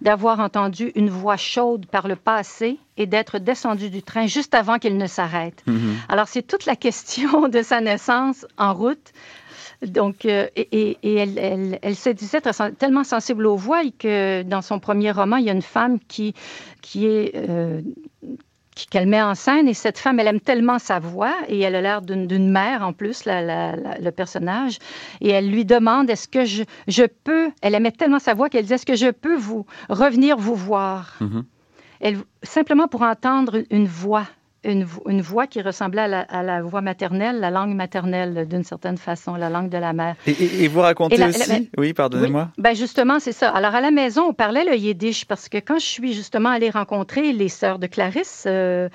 [0.00, 4.78] d'avoir entendu une voix chaude par le passé et d'être descendu du train juste avant
[4.78, 5.62] qu'il ne s'arrête.
[5.66, 5.96] Mhm.
[6.08, 9.12] Alors, c'est toute la question de sa naissance en route.
[9.82, 12.42] Donc, euh, et, elle, elle, se disait
[12.78, 16.34] tellement sensible aux voix que dans son premier roman, il y a une femme qui,
[16.82, 17.80] qui est euh,
[18.88, 19.68] qu'elle met en scène.
[19.68, 22.92] Et cette femme, elle aime tellement sa voix et elle a l'air d'une mère en
[22.92, 24.78] plus, le personnage.
[25.20, 27.50] Et elle lui demande est-ce que je, je, peux.
[27.62, 31.16] Elle aimait tellement sa voix qu'elle dit est-ce que je peux vous revenir vous voir?
[31.20, 31.42] Mm-hmm.
[32.00, 34.26] elle, Simplement pour entendre une voix
[34.64, 39.34] une, une, voix qui ressemblait à la, voix maternelle, la langue maternelle d'une certaine façon,
[39.34, 40.16] la langue de la mère.
[40.26, 42.50] Et, vous racontez aussi, oui, pardonnez-moi.
[42.58, 43.50] ben justement, c'est ça.
[43.50, 46.70] Alors à la maison, on parlait le yiddish parce que quand je suis justement allée
[46.70, 48.88] rencontrer les sœurs de Clarisse, euh,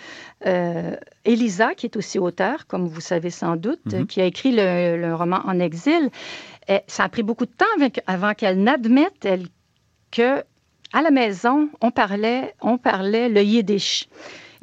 [0.45, 4.05] euh, Elisa, qui est aussi auteure, comme vous savez sans doute, mhm.
[4.05, 6.09] qui a écrit le, roman En exil,
[6.67, 7.65] et ça a pris beaucoup de temps
[8.07, 9.47] avant qu'elle n'admette elle,
[10.11, 10.43] que
[10.93, 14.07] à la maison, on parlait, on parlait le yiddish.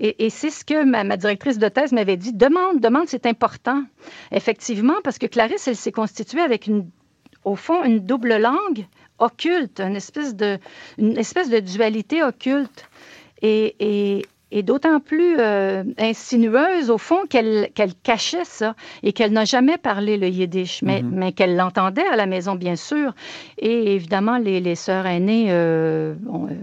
[0.04, 2.32] Et, c'est ce que ma, directrice de thèse m'avait dit.
[2.32, 3.84] Demande, demande, c'est important.
[4.32, 6.90] Effectivement, parce que Clarisse, elle s'est constituée avec, une,
[7.44, 8.84] au fond, une double langue
[9.20, 10.58] occulte, une espèce de,
[10.98, 12.88] une espèce de dualité occulte.
[13.42, 17.68] Et, et, et d'autant plus euh, insinueuse, au fond, qu'elle
[18.02, 21.10] cachait ça et qu'elle n'a jamais parlé le yiddish, mais, mm-hmm.
[21.10, 23.14] mais qu'elle l'entendait à la maison, bien sûr.
[23.58, 26.54] Et évidemment, les, les sœurs aînées euh, euh,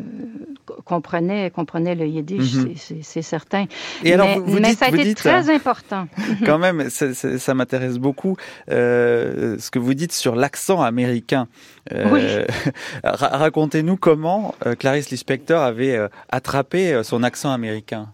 [0.86, 3.02] comprenaient, comprenaient le yiddish, mm-hmm.
[3.02, 3.64] c'est certain.
[3.64, 3.68] Et
[4.04, 6.08] mais, alors, vous, mais ça a été très important.
[6.46, 8.36] Quand même, ça, ça m'intéresse beaucoup
[8.68, 11.48] ce que vous dites sur l'accent américain.
[11.94, 12.46] Euh,
[13.04, 18.10] racontez-nous comment euh, Clarice Lispector avait euh, attrapé son accent américain.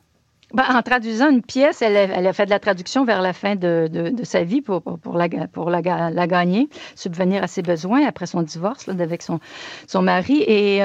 [0.53, 3.89] Ben, en traduisant une pièce, elle a, fait de la traduction vers la fin de,
[4.23, 8.87] sa vie pour, pour, la, pour la, gagner, subvenir à ses besoins après son divorce
[8.87, 9.39] avec son,
[9.87, 10.43] son mari.
[10.47, 10.81] Et,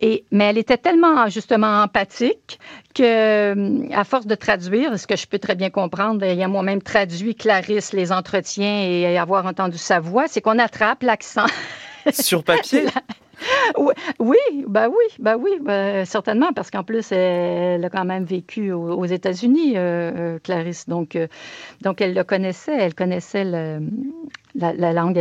[0.00, 2.58] et, mais elle était tellement justement empathique
[2.94, 6.48] que, à force de traduire, ce que je peux très bien comprendre, il y a
[6.48, 11.46] moi-même traduit Clarisse les entretiens et avoir entendu sa voix, c'est qu'on attrape l'accent.
[12.12, 12.86] Sur papier?
[14.18, 18.72] Oui, bah oui, bah oui, bah, certainement, parce qu'en plus, elle a quand même vécu
[18.72, 20.88] aux, États-Unis, euh, euh, Clarisse.
[20.88, 21.26] Donc, euh,
[21.82, 25.18] donc, elle le connaissait, elle connaissait la, langue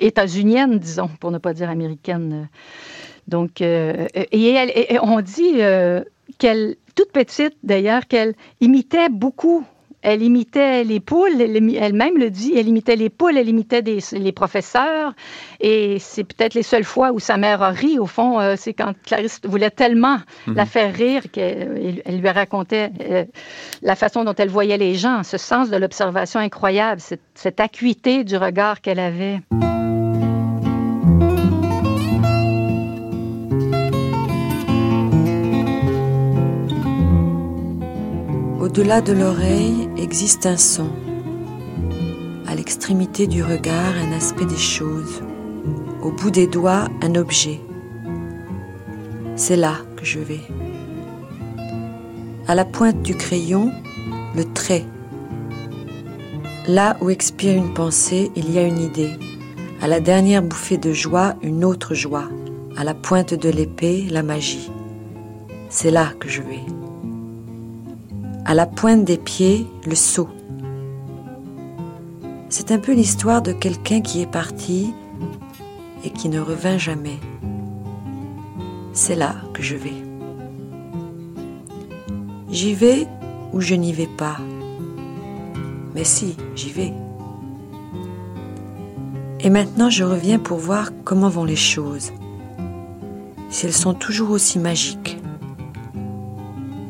[0.00, 2.48] états-unienne, disons, pour ne pas dire américaine.
[3.28, 5.60] Donc, et, on dit
[6.38, 9.64] qu'elle, toute petite d'ailleurs, qu'elle imitait beaucoup
[10.02, 15.14] Elle imitait les poules, elle-même le dit, elle imitait les poules, elle imitait les professeurs.
[15.58, 18.72] Et c'est peut-être les seules fois où sa mère a ri, au fond, euh, c'est
[18.72, 20.68] quand Clarisse voulait tellement la mhm.
[20.68, 23.24] faire rire qu'elle lui racontait euh,
[23.82, 28.22] la façon dont elle voyait les gens, ce sens de l'observation incroyable, cette, cette acuité
[28.22, 29.40] du regard qu'elle avait.
[38.76, 40.90] Au-delà de l'oreille existe un son.
[42.46, 45.22] À l'extrémité du regard, un aspect des choses.
[46.02, 47.58] Au bout des doigts, un objet.
[49.34, 50.42] C'est là que je vais.
[52.46, 53.72] À la pointe du crayon,
[54.34, 54.84] le trait.
[56.68, 59.14] Là où expire une pensée, il y a une idée.
[59.80, 62.28] À la dernière bouffée de joie, une autre joie.
[62.76, 64.70] À la pointe de l'épée, la magie.
[65.70, 66.75] C'est là que je vais
[68.46, 70.28] à la pointe des pieds, le saut.
[72.48, 74.94] C'est un peu l'histoire de quelqu'un qui est parti
[76.04, 77.18] et qui ne revint jamais.
[78.92, 79.96] C'est là que je vais.
[82.48, 83.08] J'y vais
[83.52, 84.36] ou je n'y vais pas.
[85.96, 86.92] Mais si, j'y vais.
[89.40, 92.12] Et maintenant je reviens pour voir comment vont les choses,
[93.50, 95.18] si elles sont toujours aussi magiques.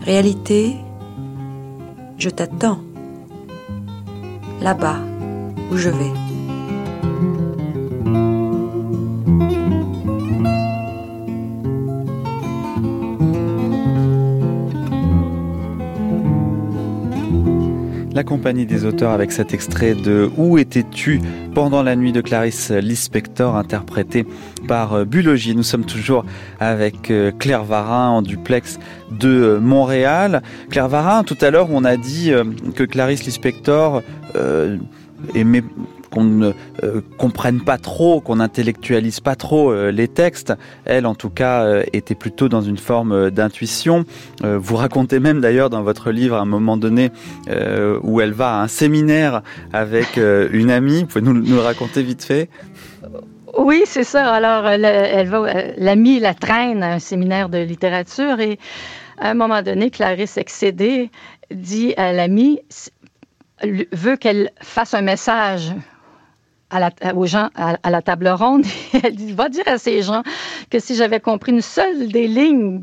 [0.03, 0.77] Réalité,
[2.19, 2.81] je t'attends.
[4.61, 4.99] Là-bas,
[5.71, 6.26] où je vais.
[18.17, 21.21] La compagnie des auteurs avec cet extrait de Où étais-tu
[21.55, 24.25] pendant la nuit de Clarisse Lispector interprété
[24.67, 25.55] par euh, Bulogier.
[25.55, 26.25] Nous sommes toujours
[26.59, 28.79] avec euh, Claire Varin en duplex
[29.11, 30.43] de euh, Montréal.
[30.71, 32.33] Claire Varin, tout à l'heure on a dit
[32.75, 34.01] que Clarisse Lispector
[35.35, 35.63] aimait
[36.11, 40.53] qu'on ne euh, comprenne pas trop, qu'on intellectualise pas trop euh, les textes.
[40.85, 44.05] Elle, en tout cas, euh, était plutôt dans une forme d'intuition.
[44.43, 47.11] vous racontez même d'ailleurs dans votre livre à un moment donné
[48.03, 49.43] où elle va à un séminaire
[49.73, 51.01] avec une amie.
[51.01, 52.49] Vous pouvez nous, nous le raconter vite fait
[53.59, 54.35] oui, c'est ça.
[54.35, 55.47] Alors, elle va,
[55.79, 58.59] l'amie la traîne à un séminaire de littérature et
[59.19, 61.11] à un moment donné, Clarisse, excédée,
[61.51, 62.61] dit à l'amie,
[63.93, 65.73] veut qu'elle fasse un message
[67.15, 68.65] aux gens à, la table ronde.
[69.03, 70.23] elle dit, va dire à ces gens
[70.71, 72.83] que si j'avais compris une seule des lignes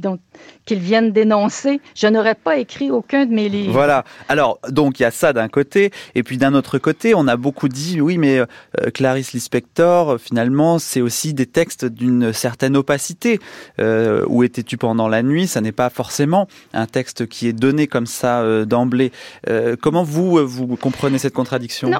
[0.65, 3.73] qu'ils viennent dénoncer, je n'aurais pas écrit aucun de mes livres.
[3.73, 4.05] Voilà.
[4.29, 5.91] Alors, donc, il y a ça d'un côté.
[6.15, 8.45] Et puis, d'un autre côté, on a beaucoup dit, oui, mais euh,
[8.93, 13.39] Clarisse Lispector, finalement, c'est aussi des textes d'une certaine opacité.
[13.79, 15.47] Euh, où étais-tu pendant la nuit?
[15.47, 19.11] Ça n'est pas forcément un texte qui est donné comme ça euh, d'emblée.
[19.81, 21.91] comment vous, vous comprenez cette contradiction?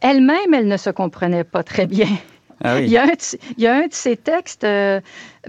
[0.00, 2.08] Elle-même, elle ne se comprenait pas très bien.
[2.64, 5.00] Ah il, y a un de, ses textes, euh,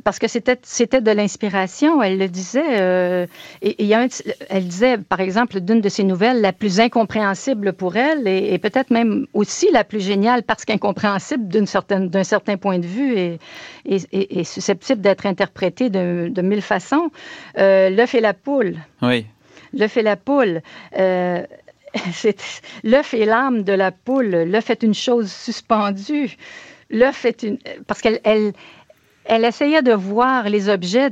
[0.03, 3.27] parce que c'était, c'était de l'inspiration, elle le disait, euh,
[3.61, 4.07] et, il y a
[4.49, 8.89] elle disait, par exemple, d'une de ses nouvelles, la plus incompréhensible pour elle, et, peut-être
[8.89, 13.39] même aussi la plus géniale, parce qu'incompréhensible d'une certaine, d'un certain point de vue et,
[13.85, 17.11] et susceptible d'être interprétée de, de mille façons.
[17.59, 18.77] Euh, L'œuf et la poule.
[19.01, 19.25] Oui.
[19.73, 20.61] L'œuf et la poule.
[22.83, 24.43] L'œuf est l'âme de la poule.
[24.43, 26.37] L'œuf est une chose suspendue.
[26.89, 27.57] L'œuf est une.
[27.87, 28.53] Parce qu'elle elle,
[29.25, 31.11] elle essayait de voir les objets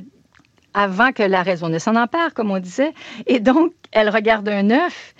[0.73, 2.93] avant que la raison ne s'en empare, comme on disait.
[3.27, 5.13] Et donc, elle regarde un œuf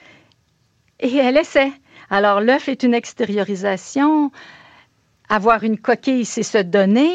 [1.00, 1.72] et elle essaie.
[2.10, 4.32] Alors, l'œuf est une extériorisation.
[5.30, 7.12] Avoir une coquille, c'est se donner.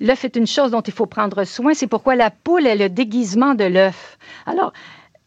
[0.00, 1.74] L'œuf est une chose dont il faut prendre soin.
[1.74, 4.18] C'est pourquoi la poule est le déguisement de l'œuf.
[4.46, 4.72] Alors,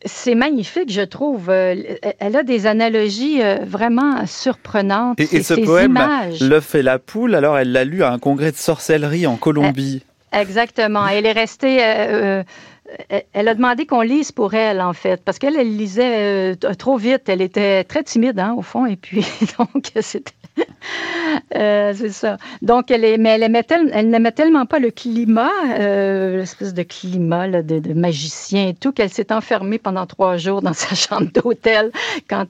[0.05, 1.49] c'est magnifique, je trouve.
[1.49, 1.75] Euh,
[2.19, 5.19] elle a des analogies euh, vraiment surprenantes.
[5.19, 5.99] Et, ce poème,
[6.41, 10.03] L'œuf et la poule, alors elle l'a lu à un congrès de sorcellerie en Colombie.
[10.33, 11.07] Eh, exactement.
[11.07, 11.79] Elle est restée.
[11.81, 12.43] Euh,
[13.33, 17.27] elle a demandé qu'on lise pour elle, en fait, parce qu'elle elle lisait trop vite.
[17.27, 19.25] Elle était très timide, hein, au fond, et puis
[19.57, 20.33] donc c'était
[21.55, 22.37] euh, c'est ça.
[22.61, 23.65] Donc, elle, est, mais elle, aimait
[24.03, 29.31] n'aimait tellement pas le climat, euh, l'espèce de climat de, magicien et tout, qu'elle s'est
[29.31, 31.91] enfermée pendant trois jours dans sa chambre d'hôtel
[32.29, 32.45] quand,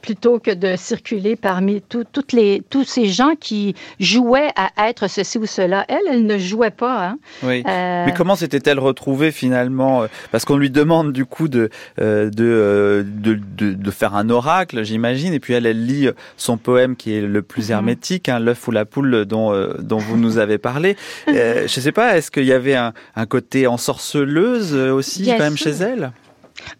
[0.00, 5.38] plutôt que de circuler parmi toutes les, tous ces gens qui jouaient à être ceci
[5.38, 5.84] ou cela.
[5.88, 7.08] Elle, elle ne jouait pas.
[7.08, 7.18] Hein.
[7.42, 7.62] Oui.
[7.66, 13.02] Euh, Mais comment s'était-elle retrouvée finalement Parce qu'on lui demande du coup de, euh, euh,
[13.02, 17.14] de, de, de, faire un oracle, j'imagine, et puis elle, elle lit son poème qui
[17.14, 17.72] est le plus mhm.
[17.72, 20.96] hermétique, hein, l'œuf ou la poule dont, dont vous nous avez parlé.
[21.26, 25.56] je ne sais pas, est-ce qu'il y avait un, un côté ensorceleuse aussi quand même
[25.56, 26.12] chez elle?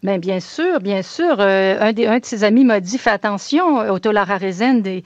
[0.03, 1.37] Bien, bien sûr, bien sûr.
[1.39, 5.03] Euh, un, des, de ses amis m'a dit Fais attention, Otto Lara Rezende,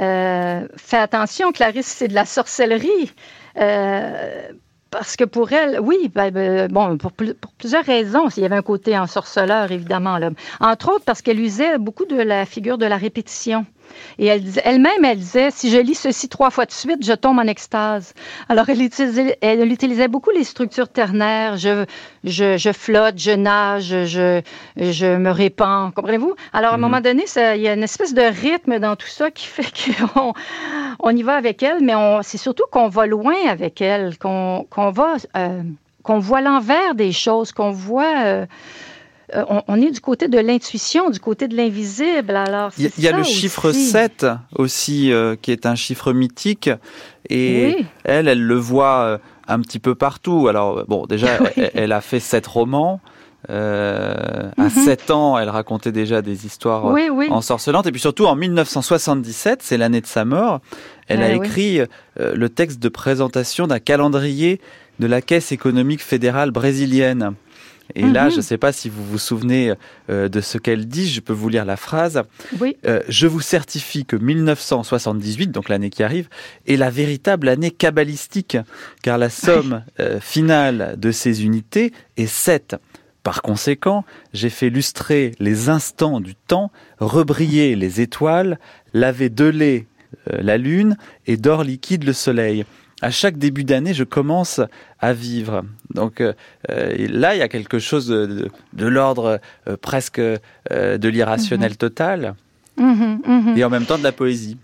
[0.00, 3.12] euh, fais attention, Clarisse, c'est de la sorcellerie.
[3.58, 4.48] Euh,
[4.90, 8.28] parce que pour elle, oui, ben, ben, bon, pour, pour, plusieurs raisons.
[8.36, 10.18] Il y avait un côté ensorceleur, évidemment.
[10.18, 10.30] Là.
[10.60, 13.64] Entre autres, parce qu'elle usait beaucoup de la figure de la répétition.
[14.18, 17.46] Et elle-même, elle, disait, si je lis ceci trois fois de suite, je tombe en
[17.46, 18.14] extase.
[18.48, 21.56] Alors, elle utilisait, elle utilisait beaucoup les structures ternaires.
[21.56, 21.84] Je,
[22.24, 24.40] je, je flotte, je nage, je,
[24.76, 25.90] je me répands.
[25.94, 26.34] Comprenez-vous?
[26.52, 26.82] Alors, à un mhm.
[26.82, 29.72] moment donné, il y a une espèce de rythme dans tout ça qui fait
[30.14, 30.32] qu'on
[31.00, 35.16] on y va avec elle, mais c'est surtout qu'on va loin avec elle, qu'on va,
[35.36, 35.62] euh,
[36.02, 38.24] qu'on voit l'envers des choses, qu'on voit...
[38.24, 38.46] Euh,
[39.34, 42.36] euh, on, est du côté de l'intuition, du côté de l'invisible.
[42.36, 46.70] Alors, il y, a le chiffre 7 aussi, euh, qui est un chiffre mythique.
[47.30, 49.18] Et elle, elle le voit euh,
[49.48, 50.48] un petit peu partout.
[50.48, 51.38] Alors, bon, déjà,
[51.74, 53.00] elle, a fait sept romans.
[53.48, 55.16] À 7 mhm.
[55.16, 56.84] ans, elle racontait déjà des histoires
[57.30, 57.86] ensorcelantes.
[57.86, 60.60] Et puis surtout, en 1977, c'est l'année de sa mort,
[61.08, 61.80] elle a écrit
[62.16, 64.60] le texte de présentation d'un calendrier
[65.00, 67.34] de la Caisse économique fédérale brésilienne.
[67.94, 68.30] Et là, mhm.
[68.30, 69.74] je ne sais pas si vous vous souvenez
[70.10, 72.22] euh, de ce qu'elle dit, je peux vous lire la phrase.
[72.60, 72.76] Oui.
[72.86, 76.28] Euh, je vous certifie que 1978, donc l'année qui arrive,
[76.66, 78.56] est la véritable année cabalistique,
[79.02, 82.76] car la somme euh, finale de ces unités est 7.
[83.22, 88.58] Par conséquent, j'ai fait lustrer les instants du temps, rebriller les étoiles,
[88.94, 89.86] laver de lait
[90.26, 92.66] la lune et d'or liquide le soleil
[93.02, 94.60] à chaque début d'année, je commence
[95.00, 95.64] à vivre.
[95.92, 96.32] Donc euh,
[96.70, 101.76] euh, là, il y a quelque chose de, l'ordre euh, presque de l'irrationnel mhm.
[101.76, 102.34] total,
[102.78, 103.58] mhm, mhm.
[103.58, 104.56] et en même temps de la poésie.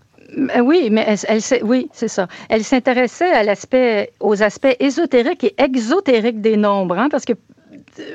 [0.63, 2.29] Oui, mais elle, oui, c'est ça.
[2.49, 7.33] Elle s'intéressait à l'aspect, aux aspects ésotériques et exotériques des nombres, hein, parce que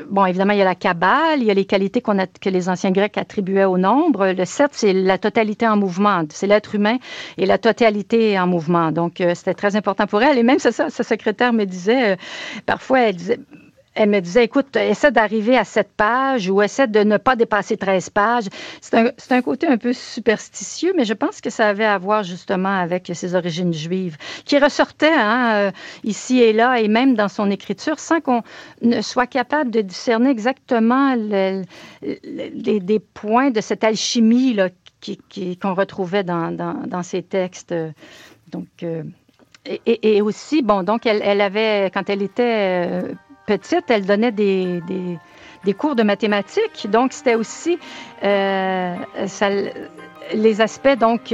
[0.10, 2.92] bon, évidemment, il y a la cabale, il y a les qualités que les anciens
[2.92, 4.28] Grecs attribuaient au nombre.
[4.28, 6.24] Le 7, c'est la totalité en mouvement.
[6.30, 6.98] C'est l'être humain
[7.38, 8.92] et la totalité en mouvement.
[8.92, 10.38] Donc, euh, c'était très important pour elle.
[10.38, 12.16] Et même, ça, sa secrétaire me disait, euh,
[12.66, 13.40] parfois, elle disait,
[13.96, 17.78] elle me disait, écoute, essaie d'arriver à cette page ou essaie de ne pas dépasser
[17.78, 18.46] 13 pages.
[18.82, 22.24] C'est un, un, côté un peu superstitieux, mais je pense que ça avait à voir
[22.24, 25.72] justement avec ses origines juives, qui ressortaient hein, euh,
[26.04, 28.42] ici et là, et même dans son écriture, sans qu'on
[28.82, 31.62] ne soit capable de discerner exactement les,
[32.02, 34.70] des points de cette alchimie qu'on
[35.30, 37.76] qui, qu'on retrouvait dans, dans, dans, ses textes.
[38.52, 39.04] Donc, euh,
[39.66, 43.14] et, et, aussi, bon, donc elle, elle avait, quand elle était euh,
[43.46, 44.82] petite, elle donnait des,
[45.64, 46.88] des, cours de mathématiques.
[46.90, 47.78] Donc, c'était aussi
[48.24, 48.96] euh,
[50.34, 51.34] les aspects, donc,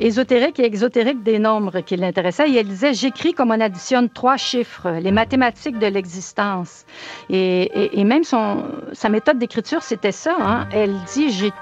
[0.00, 2.50] ésotériques et exotériques des nombres qui l'intéressaient.
[2.50, 6.84] Et elle disait, j'écris comme on additionne trois chiffres, les mathématiques de l'existence.
[7.30, 10.36] Et, et, même son, sa méthode d'écriture, c'était ça.
[10.40, 10.66] Hein.
[10.72, 11.52] Elle dit, j'ai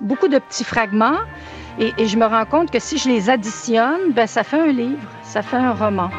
[0.00, 1.18] beaucoup de petits fragments
[1.78, 4.72] et, et, je me rends compte que si je les additionne, ben, ça fait un
[4.72, 6.10] livre, ça fait un roman.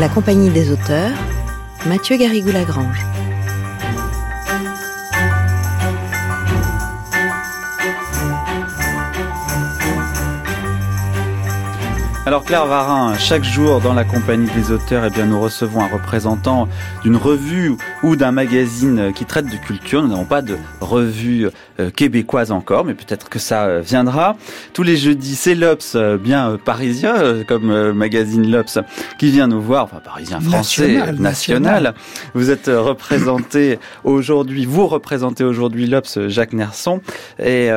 [0.00, 1.12] La compagnie des auteurs,
[1.86, 3.04] Mathieu Garrigou-Lagrange.
[12.30, 15.88] Alors Claire Varin, chaque jour dans la compagnie des auteurs, eh bien, nous recevons un
[15.88, 16.68] représentant
[17.02, 17.72] d'une revue
[18.04, 20.00] ou d'un magazine qui traite de culture.
[20.00, 21.48] Nous n'avons pas de revue
[21.80, 24.36] euh, québécoise encore, mais peut-être que ça euh, viendra.
[24.74, 28.78] Tous les jeudis, c'est l'Obs, euh, bien parisien, comme magazine l'Obs,
[29.18, 31.94] qui vient nous voir, enfin parisien français, national.
[32.34, 37.00] Vous êtes représenté aujourd'hui, vous représentez aujourd'hui l'Obs, Jacques Nerson,
[37.40, 37.70] et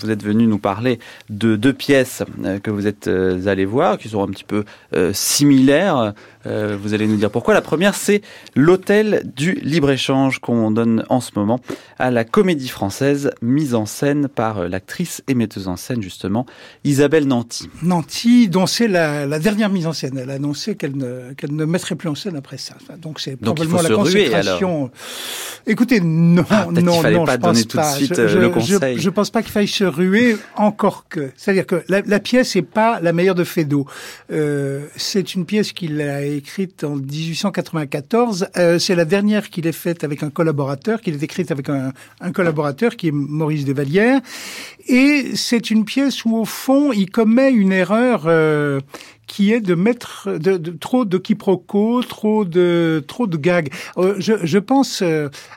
[0.00, 2.22] vous êtes venu nous parler de deux pièces
[2.62, 3.10] que vous êtes
[3.46, 6.14] allés voir qui sont un petit peu euh, similaires.
[6.46, 7.54] Euh, vous allez nous dire pourquoi.
[7.54, 8.22] La première, c'est
[8.54, 11.60] l'hôtel du libre-échange qu'on donne en ce moment
[11.98, 16.46] à la comédie française, mise en scène par euh, l'actrice et metteuse en scène, justement,
[16.84, 17.68] Isabelle Nanty.
[17.82, 20.18] Nanty, dont c'est la, dernière mise en scène.
[20.18, 22.76] Elle a annoncé qu'elle ne, qu'elle ne mettrait plus en scène après ça.
[23.00, 24.90] Donc c'est probablement la consécration.
[25.66, 28.98] Écoutez, non, ah, non, non, pas je pense tout de suite je, le conseil.
[28.98, 31.30] Je, pense pas qu'il faille se ruer encore que.
[31.36, 33.44] C'est-à-dire que la, la pièce n'est pas la meilleure de.
[34.30, 38.48] Euh, c'est une pièce qu'il a écrite en 1894.
[38.56, 41.92] Euh, c'est la dernière qu'il ait faite avec un collaborateur, qu'il ait écrite avec un,
[42.32, 44.20] collaborateur qui est Maurice Desvallières.
[44.86, 48.80] Et c'est une pièce où, au fond, il commet une erreur euh,
[49.26, 53.68] qui est de mettre de, trop de quiproquos, trop de trop de gags.
[53.96, 55.02] je, je pense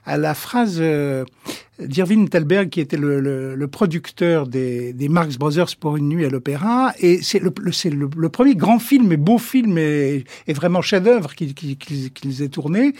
[0.05, 0.81] à la phrase
[1.87, 6.25] d'Irving Thalberg, qui était le, le, le producteur des, des, Marx Brothers pour une nuit
[6.25, 6.93] à l'opéra.
[6.99, 11.33] Et c'est le, le, le, premier grand film et beau film et, et vraiment chef-d'œuvre
[11.35, 12.93] qu'ils qu qu aient tourné.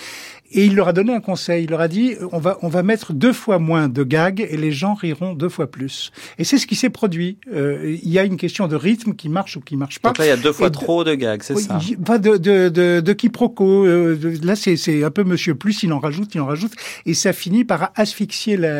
[0.53, 1.63] Et il leur a donné un conseil.
[1.63, 4.57] Il leur a dit on va on va mettre deux fois moins de gags et
[4.57, 6.11] les gens riront deux fois plus.
[6.38, 7.38] Et c'est ce qui s'est produit.
[7.53, 10.09] Euh, il y a une question de rythme qui marche ou qui marche pas.
[10.09, 11.79] Donc là, il y a deux fois trop de gags, c'est ça?
[12.05, 13.86] Pas de de de, de quiproquo.
[13.86, 15.84] Euh, là, c'est c'est un peu Monsieur Plus.
[15.84, 16.73] Il en rajoute, il en rajoute,
[17.05, 18.70] et ça finit par asphyxier la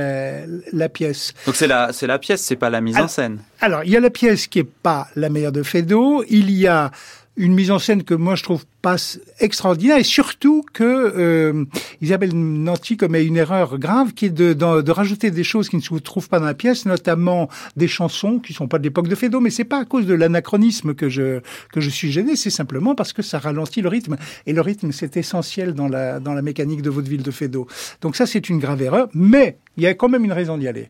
[0.74, 1.34] la pièce.
[1.46, 3.40] Donc c'est la c'est la pièce, c'est pas la mise alors, en scène.
[3.60, 6.24] Alors il y a la pièce qui est pas la meilleure de Feydeau.
[6.30, 6.92] Il y a
[7.38, 8.98] une mise en scène que moi je trouve pas
[9.40, 11.66] extraordinaire et surtout que euh,
[12.02, 15.82] Isabelle Nanty commet une erreur grave qui est de, de, rajouter des choses qui ne
[15.82, 19.16] se trouvent pas dans la pièce, notamment des chansons qui sont pas de l'époque de
[19.16, 21.40] Feydeau, mais c'est pas à cause de l'anachronisme que je
[21.72, 24.92] que je suis gêné, c'est simplement parce que ça ralentit le rythme et le rythme
[24.92, 27.68] c'est essentiel dans la dans la mécanique de vaudeville de Feydeau.
[28.02, 30.68] Donc ça c'est une grave erreur, mais il y a quand même une raison d'y
[30.68, 30.90] aller.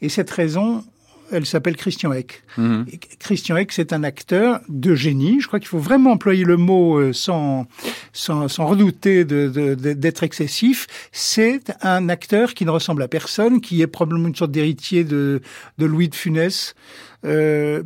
[0.00, 0.84] Et cette raison,
[1.32, 2.42] elle s'appelle Christian Eck.
[2.56, 2.82] Mmh.
[3.18, 5.40] Christian Eck, c'est un acteur de génie.
[5.40, 7.66] Je crois qu'il faut vraiment employer le mot sans,
[8.12, 10.86] sans, sans redouter d'être de, de, excessif.
[11.10, 15.40] C'est un acteur qui ne ressemble à personne, qui est probablement une sorte d'héritier de,
[15.78, 16.74] de Louis de Funès.
[17.24, 17.82] Euh,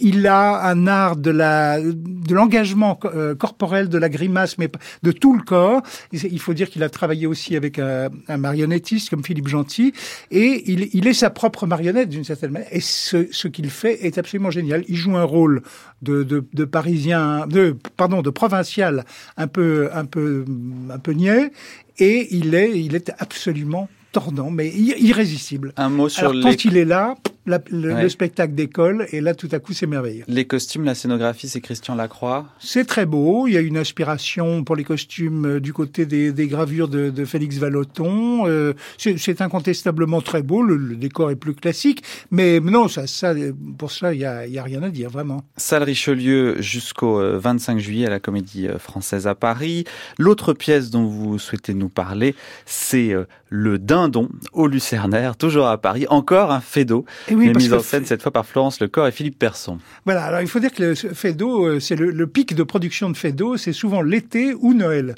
[0.00, 4.70] il a un art de la de l'engagement euh, corporel, de la grimace, mais
[5.02, 5.82] de tout le corps.
[6.12, 9.92] Il faut dire qu'il a travaillé aussi avec un, un, marionnettiste comme Philippe Gentil,
[10.30, 12.68] et il, il est sa propre marionnette d'une certaine manière.
[12.72, 14.84] Et ce, ce qu'il fait est absolument génial.
[14.88, 15.62] Il joue un rôle
[16.02, 19.04] de, de, de parisien, de pardon, de provincial,
[19.36, 20.44] un peu un peu
[20.90, 21.52] un peu niais,
[21.98, 25.72] et il est il est absolument tordant, mais irrésistible.
[25.76, 27.14] Un mot sur Alors, quand il est là,
[27.50, 28.02] la, le, ouais.
[28.02, 30.24] le, spectacle décolle et là tout à coup c'est merveilleux.
[30.28, 32.46] Les costumes, la scénographie, c'est Christian Lacroix.
[32.58, 33.46] C'est très beau.
[33.46, 37.10] Il y a une inspiration pour les costumes euh, du côté des, des gravures de,
[37.10, 38.46] de, Félix Vallotton.
[38.46, 40.62] Euh, c'est incontestablement très beau.
[40.62, 43.34] Le, le, décor est plus classique, mais non, ça, ça
[43.78, 45.42] pour ça il y a, y a, rien à dire vraiment.
[45.56, 49.84] Salle Richelieu jusqu'au 25 juillet à la Comédie Française à Paris.
[50.18, 52.34] L'autre pièce dont vous souhaitez nous parler,
[52.66, 53.14] c'est
[53.50, 56.06] le Dindon au Lucernaire, toujours à Paris.
[56.08, 57.04] Encore un Fédo.
[57.28, 59.78] Et oui, mise en scène cette fois par Florence Lecor et Philippe Persson.
[60.04, 63.16] Voilà, alors il faut dire que le Fédo, c'est le, le, pic de production de
[63.16, 65.14] Fédo, c'est souvent l'été ou Noël.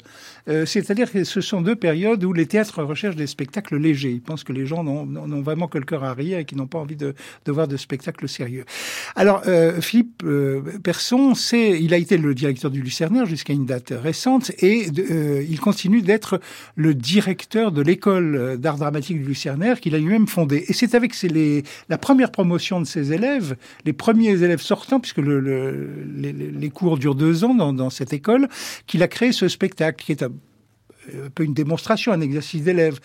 [0.49, 4.11] Euh, C'est-à-dire que ce sont deux périodes où les théâtres recherchent des spectacles légers.
[4.11, 6.67] Ils pensent que les gens n'ont vraiment que le cœur à rire et qu'ils n'ont
[6.67, 7.15] pas envie de,
[7.45, 8.65] de, voir de spectacles sérieux.
[9.15, 13.93] Alors, euh, Philippe euh, Persson, il a été le directeur du Lucernaire jusqu'à une date
[13.95, 16.41] récente et euh, il continue d'être
[16.75, 20.65] le directeur de l'école d'art dramatique du Lucernaire qu'il a lui-même fondée.
[20.67, 25.19] Et c'est avec les, la première promotion de ses élèves, les premiers élèves sortants, puisque
[25.19, 28.49] le, le, les, les, cours durent deux ans dans, dans cette école,
[28.87, 30.31] qu'il a créé ce spectacle qui est un
[31.25, 32.99] un peu une démonstration, un exercice d'élève.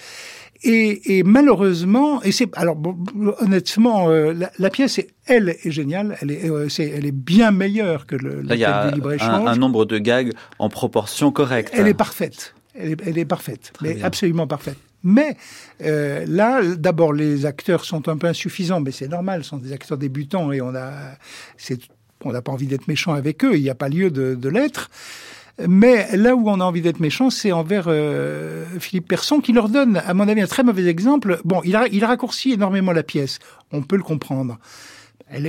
[0.62, 2.96] Et, et, malheureusement, et c'est alors bon,
[3.40, 7.12] honnêtement, euh, la, la, pièce, est, elle est géniale, elle est, euh, est, elle est
[7.12, 8.42] bien meilleure que le.
[8.42, 11.70] Là, il y a un, un, nombre de gags en proportion correcte.
[11.74, 14.04] Elle est parfaite, elle est, elle est parfaite, Très mais bien.
[14.04, 14.78] absolument parfaite.
[15.04, 15.36] Mais
[15.82, 19.72] euh, là, d'abord, les acteurs sont un peu insuffisants, mais c'est normal, ce sont des
[19.72, 21.16] acteurs débutants et on n'a
[22.42, 24.90] pas envie d'être méchant avec eux, il n'y a pas lieu de, de l'être.
[25.66, 29.68] Mais là où on a envie d'être méchant, c'est envers euh, Philippe Persson, qui leur
[29.68, 31.40] donne, à mon avis, un très mauvais exemple.
[31.44, 33.40] Bon, il, a, il raccourcit énormément la pièce.
[33.72, 34.58] On peut le comprendre.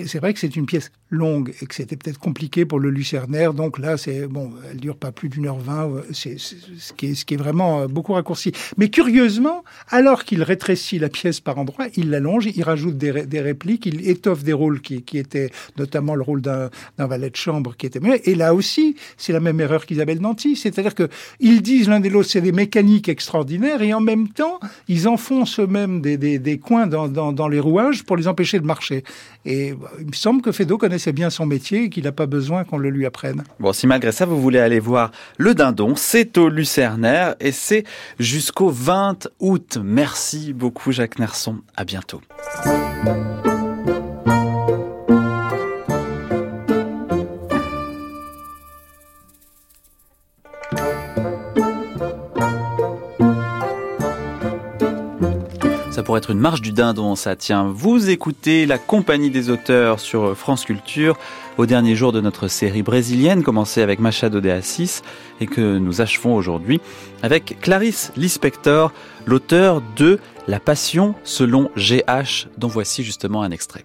[0.08, 3.54] C'est vrai que c'est une pièce longue et que c'était peut-être compliqué pour le lucernaire.
[3.54, 5.90] Donc là, c'est bon, elle dure pas plus d'une heure vingt.
[6.12, 8.52] C'est ce qui est ce qui est vraiment beaucoup raccourci.
[8.78, 13.42] Mais curieusement, alors qu'il rétrécit la pièce par endroits, il l'allonge, il rajoute des, des,
[13.42, 17.76] répliques, il étoffe des rôles qui, qui étaient notamment le rôle d'un valet de chambre
[17.76, 18.00] qui était.
[18.26, 22.10] Et là aussi, c'est la même erreur qu'Isabelle Nanty, c'est-à-dire que ils disent l'un des
[22.10, 26.58] l'autre c'est des mécaniques extraordinaires et en même temps ils enfoncent eux-mêmes des, des, des,
[26.58, 29.04] coins dans, dans, les rouages pour les empêcher de marcher.
[29.46, 32.66] Et il me semble que Feydeau connaissait bien son métier et qu'il n'a pas besoin
[32.66, 33.46] qu'on le lui apprenne.
[33.62, 37.86] Bon, si malgré ça, vous voulez aller voir Le Dindon, c'est au Lucernaire et c'est
[38.20, 39.78] jusqu'au 20 août.
[39.82, 41.60] Merci beaucoup, Jacques Nerson.
[41.78, 42.20] À bientôt.
[56.10, 57.66] Pourrait être une marche du dindon, ça tient.
[57.72, 61.16] Vous écoutez la compagnie des auteurs sur France Culture
[61.60, 65.02] au dernier jour de notre série brésilienne, commencée avec Machado de Assis
[65.40, 66.82] et que nous achevons aujourd'hui
[67.22, 68.92] avec Clarisse Lispector,
[69.28, 73.84] l'auteur de La Passion selon GH, dont voici justement un extrait.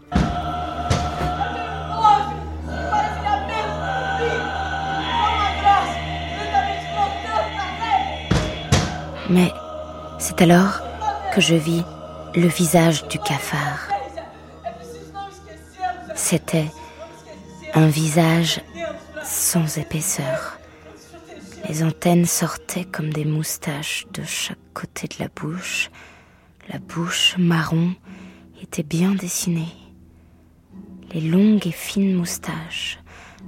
[9.29, 9.53] Mais
[10.19, 10.81] c'est alors
[11.35, 11.85] que je vis
[12.37, 13.89] le visage du cafard.
[16.17, 16.67] C'était
[17.75, 18.61] un visage
[19.23, 20.59] sans épaisseur.
[21.69, 25.91] Les antennes sortaient comme des moustaches de chaque côté de la bouche.
[26.69, 27.95] La bouche marron
[28.61, 29.73] était bien dessinée.
[31.13, 32.99] Les longues et fines moustaches,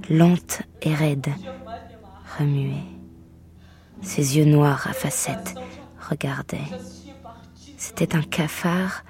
[0.09, 1.33] lentes et raides,
[2.39, 2.87] remuaient.
[4.01, 5.55] Ses yeux noirs à facettes
[6.09, 6.57] regardaient.
[7.77, 9.03] C'était un cafard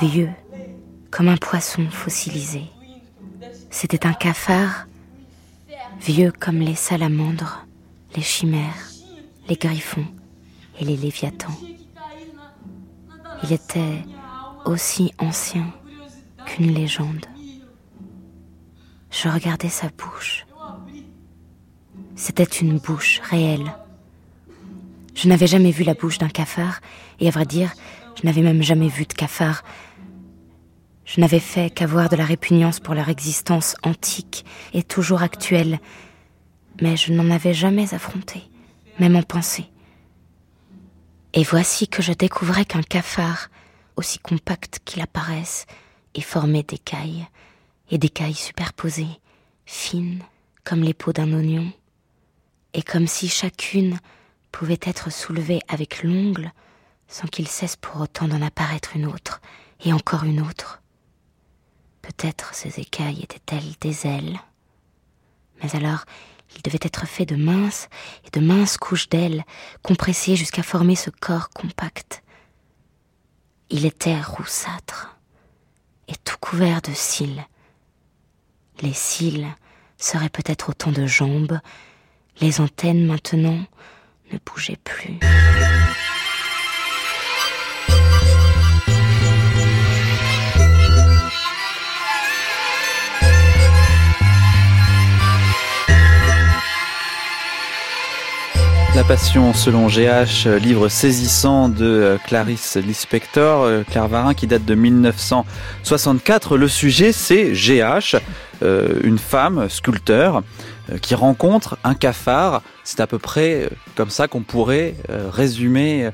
[0.00, 0.30] vieux,
[1.10, 2.64] comme un poisson fossilisé.
[3.70, 4.86] C'était un cafard
[6.00, 7.66] vieux comme les salamandres,
[8.14, 8.90] les chimères,
[9.48, 10.06] les griffons
[10.78, 11.58] et les léviathans.
[13.42, 14.04] Il était
[14.66, 15.72] aussi ancien
[16.44, 17.26] qu'une légende.
[19.10, 20.46] Je regardais sa bouche.
[22.14, 23.72] C'était une bouche réelle.
[25.14, 26.80] Je n'avais jamais vu la bouche d'un cafard,
[27.20, 27.72] et à vrai dire,
[28.16, 29.62] je n'avais même jamais vu de cafard.
[31.04, 35.78] Je n'avais fait qu'avoir de la répugnance pour leur existence antique et toujours actuelle,
[36.82, 38.42] mais je n'en avais jamais affronté,
[38.98, 39.66] même en pensée.
[41.32, 43.48] Et voici que je découvrais qu'un cafard,
[43.96, 45.66] aussi compact qu'il apparaisse,
[46.14, 47.26] est formé d'écailles,
[47.90, 49.20] et d'écailles superposées,
[49.66, 50.22] fines
[50.64, 51.70] comme les peaux d'un oignon,
[52.72, 53.98] et comme si chacune
[54.54, 56.52] pouvait être soulevée avec l'ongle
[57.08, 59.40] sans qu'il cesse pour autant d'en apparaître une autre,
[59.84, 60.80] et encore une autre.
[62.02, 64.38] Peut-être ces écailles étaient-elles des ailes.
[65.60, 66.04] Mais alors,
[66.54, 67.88] il devait être fait de minces
[68.24, 69.42] et de minces couches d'ailes,
[69.82, 72.22] compressées jusqu'à former ce corps compact.
[73.70, 75.18] Il était roussâtre
[76.06, 77.44] et tout couvert de cils.
[78.82, 79.48] Les cils
[79.98, 81.58] seraient peut-être autant de jambes,
[82.40, 83.58] les antennes maintenant
[84.34, 85.18] ne plus.
[98.94, 104.76] La Passion selon GH, livre saisissant de euh, Clarisse Lispector, euh, Claire qui date de
[104.76, 106.56] 1964.
[106.56, 108.16] Le sujet, c'est GH,
[108.62, 110.44] euh, une femme sculpteur
[111.00, 112.62] qui rencontre un cafard.
[112.84, 116.10] C'est à peu près comme ça qu'on pourrait résumer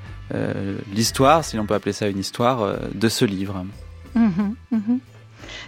[0.92, 3.64] l'histoire, si l'on peut appeler ça une histoire, de ce livre.
[4.14, 4.98] Mhm, mhm.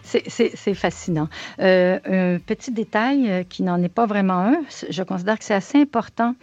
[0.05, 1.29] C'est fascinant.
[1.59, 4.57] un petit détail qui n'en est pas vraiment un,
[4.89, 6.35] je considère que c'est assez important.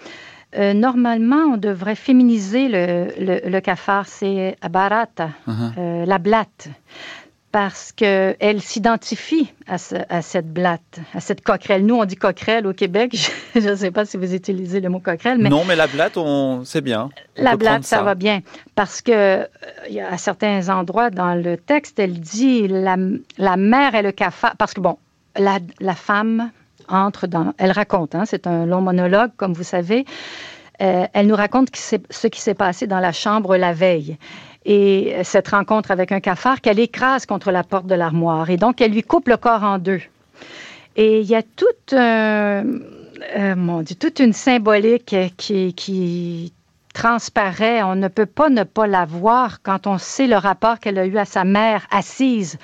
[0.57, 5.78] Euh, normalement, on devrait féminiser le, cafard, c'est barata, uh-huh.
[5.78, 6.70] euh, la blatte,
[7.51, 11.85] parce qu'elle s'identifie à, cette blatte, à cette coquerelle.
[11.85, 13.15] Nous, on dit coquerelle au Québec.
[13.55, 15.39] Je ne sais pas si vous utilisez le mot coquerelle.
[15.39, 17.09] Mais non, mais la blatte, on c'est bien.
[17.37, 18.03] la blatte, ça.
[18.03, 18.41] va bien,
[18.75, 19.45] parce que euh,
[20.09, 22.97] à certains endroits dans le texte, elle dit la,
[23.37, 24.97] la mère et le cafard, parce que bon,
[25.35, 26.51] la, la femme
[26.87, 27.53] entre dans...
[27.57, 30.05] Elle raconte, hein, c'est un long monologue, comme vous savez.
[30.81, 34.17] Euh, elle nous raconte ce qui s'est passé dans la chambre la veille
[34.66, 38.49] et cette rencontre avec un cafard qu'elle écrase contre la porte de l'armoire.
[38.49, 40.01] Et donc, elle lui coupe le corps en deux.
[40.95, 42.64] Et il y a toute, euh,
[43.55, 46.53] mon Dieu, toute une symbolique qui, qui
[46.93, 47.84] transparaît.
[47.84, 51.05] On ne peut pas ne pas la voir quand on sait le rapport qu'elle a
[51.05, 52.57] eu à sa mère assise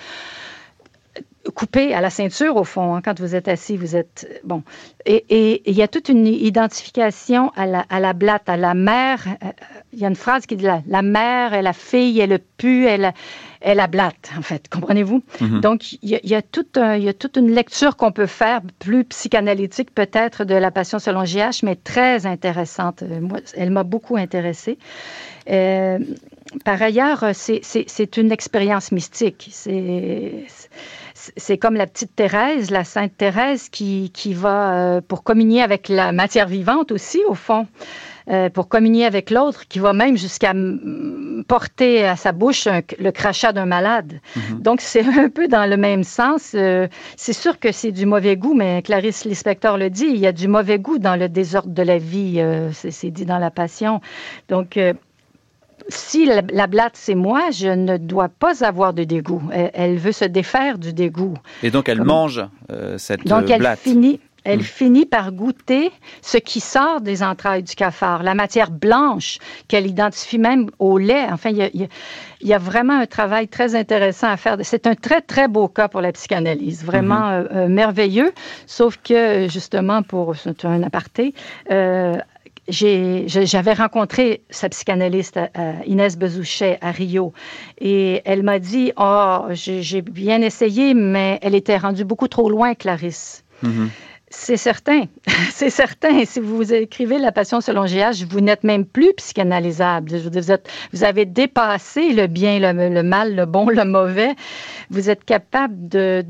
[1.53, 2.95] coupé à la ceinture, au fond.
[2.95, 4.41] Hein, quand vous êtes assis, vous êtes...
[4.43, 4.63] Bon.
[5.05, 9.23] Et il y a toute une identification à la, à la blatte, à la mère.
[9.43, 9.49] Euh,
[9.93, 12.39] il y a une phrase qui dit la, la mère et la fille et le
[12.39, 13.13] pu la,
[13.61, 14.67] et la blatte, en fait.
[14.69, 15.21] Comprenez-vous?
[15.39, 15.59] Mm-hmm.
[15.59, 18.11] Donc, il y, a, il, y a toute, il y a toute une lecture qu'on
[18.11, 23.03] peut faire, plus psychanalytique peut-être, de la passion selon GH, mais très intéressante.
[23.03, 24.77] Euh, moi, elle m'a beaucoup intéressée.
[25.49, 25.99] Euh,
[26.63, 29.49] par ailleurs, c'est une expérience mystique.
[29.51, 30.45] C'est
[31.37, 35.89] c'est comme la petite Thérèse, la Sainte Thérèse, qui, qui va euh, pour communier avec
[35.89, 37.67] la matière vivante aussi, au fond.
[38.27, 40.51] Euh, pour communier avec l'autre, qui va même jusqu'à
[41.47, 42.67] porter à sa bouche
[42.97, 44.19] le crachat d'un malade.
[44.35, 44.61] Mhm.
[44.61, 46.53] Donc, c'est un peu dans le même sens.
[46.55, 50.25] Euh, c'est sûr que c'est du mauvais goût, mais Clarisse Lispector le dit, il y
[50.25, 54.01] a du mauvais goût dans le désordre de la vie, c'est dit dans la Passion.
[54.49, 54.79] Donc,
[55.89, 59.41] si la, blatte, c'est moi, je ne dois pas avoir de dégoût.
[59.51, 61.35] Elle, veut se défaire du dégoût.
[61.63, 64.63] Et donc, elle mange euh, cette donc, elle Finit, elle hmm.
[64.63, 70.37] finit par goûter ce qui sort des entrailles du cafard, la matière blanche qu'elle identifie
[70.37, 71.25] même au lait.
[71.31, 71.89] Enfin, il
[72.41, 74.57] y, a, vraiment un travail très intéressant à faire.
[74.61, 77.33] C'est un très, très beau cas pour la psychanalyse, vraiment hmm.
[77.33, 78.31] euh, euh, merveilleux,
[78.67, 81.33] sauf que, justement, pour un aparté,
[82.67, 85.39] j'avais rencontré sa psychanalyste
[85.85, 87.33] Inès Bezouchet à Rio
[87.79, 92.73] et elle m'a dit oh j'ai bien essayé mais elle était rendue beaucoup trop loin
[92.73, 93.87] Clarisse mm-hmm.
[94.37, 95.05] C'est certain,
[95.51, 96.23] c'est certain.
[96.25, 100.11] Si vous écrivez La Passion selon GH, vous n'êtes même plus psychanalysable.
[100.11, 104.35] vous, êtes, vous avez dépassé le bien, le, mal, le bon, le mauvais.
[104.91, 106.23] Vous êtes capable de,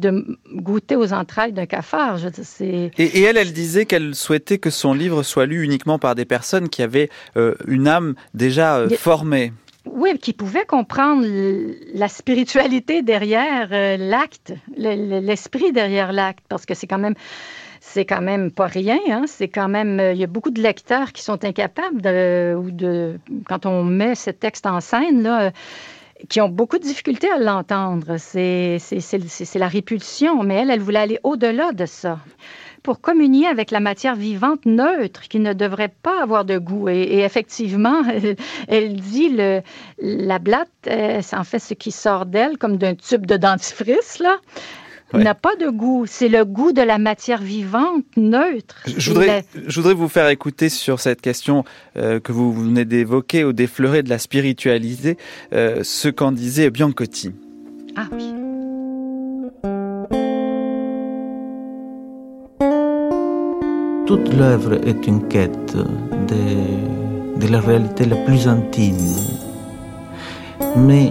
[0.53, 2.19] goûter aux entrailles d'un cafard.
[2.61, 6.69] et, elle, elle disait qu'elle souhaitait que son livre soit lu uniquement par des personnes
[6.69, 9.51] qui avaient euh, une âme déjà euh, formée.
[9.85, 11.25] Oui, qui pouvaient comprendre
[11.93, 17.15] la spiritualité derrière euh, l'acte, l'esprit derrière l'acte, parce que c'est quand même
[17.95, 18.99] c'est quand même pas rien.
[19.09, 19.23] Hein.
[19.25, 22.05] C'est quand même, euh, il y a beaucoup de lecteurs qui sont incapables
[22.57, 23.17] ou de,
[23.47, 25.51] quand on met ce texte en scène là, euh,
[26.27, 28.17] qui ont beaucoup de difficultés à l'entendre.
[28.17, 28.79] C'est
[29.55, 32.19] la répulsion, mais elle, elle voulait aller au-delà de ça
[32.83, 36.89] pour communier avec la matière vivante neutre qui ne devrait pas avoir de goût.
[36.89, 38.03] Et, effectivement,
[38.67, 39.61] elle, dit le,
[39.99, 44.19] la blatte, euh, c'est en fait ce qui sort d'elle comme d'un tube de dentifrice,
[44.19, 44.37] là
[45.17, 46.05] n'a pas de goût.
[46.07, 48.83] C'est le goût de la matière vivante, neutre.
[48.97, 51.63] Je voudrais, je voudrais vous faire écouter sur cette question
[51.97, 55.17] euh, que vous venez d'évoquer, au défleurer de la spiritualité,
[55.53, 57.31] euh, ce qu'en disait Biancotti.
[57.95, 58.33] Ah oui.
[64.05, 69.15] Toute l'œuvre est une quête de, de, la réalité la plus intime.
[70.77, 71.09] Mais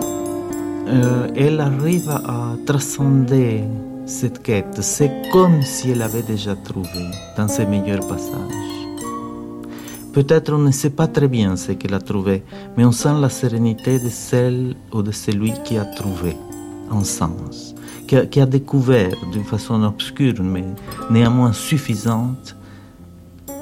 [0.87, 3.65] euh, elle arrive à transcender
[4.07, 4.83] cette quête.
[4.83, 8.75] C'est comme si elle avait déjà trouvé dans ses meilleurs passages.
[10.13, 12.45] Peut-être on ne sait pas très bien ce qu'elle a trouvé,
[12.77, 16.37] mais on sent la sérénité de celle ou de celui qui a trouvé
[16.91, 17.75] un sens,
[18.07, 20.65] qui a, découvert d'une façon obscure, mais
[21.11, 22.55] néanmoins suffisante,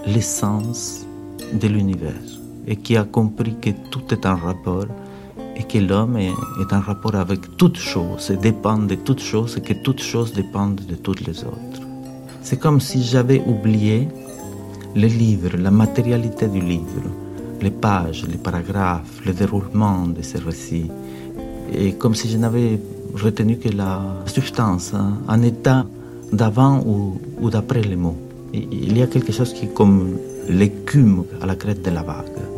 [0.07, 1.07] l'essence
[1.55, 2.13] de l'univers
[2.67, 4.87] et qui a compris que tout est en rapport
[5.57, 9.61] et que l'homme est, en rapport avec toutes choses et dépend de toutes choses et
[9.61, 11.81] que toutes choses dépendent de toutes les autres.
[12.43, 14.09] C'est comme si j'avais oublié
[14.95, 17.03] le livre, la matérialité du livre,
[17.61, 20.91] les pages, les paragraphes, le déroulement de ces récits,
[21.73, 22.81] et comme si je n'avais
[23.15, 25.87] retenu que la substance, un hein, état
[26.33, 28.17] d'avant ou d'après les mots.
[28.53, 30.17] il y a quelque chose qui est comme
[30.49, 32.52] l'écume à la crête de la vague.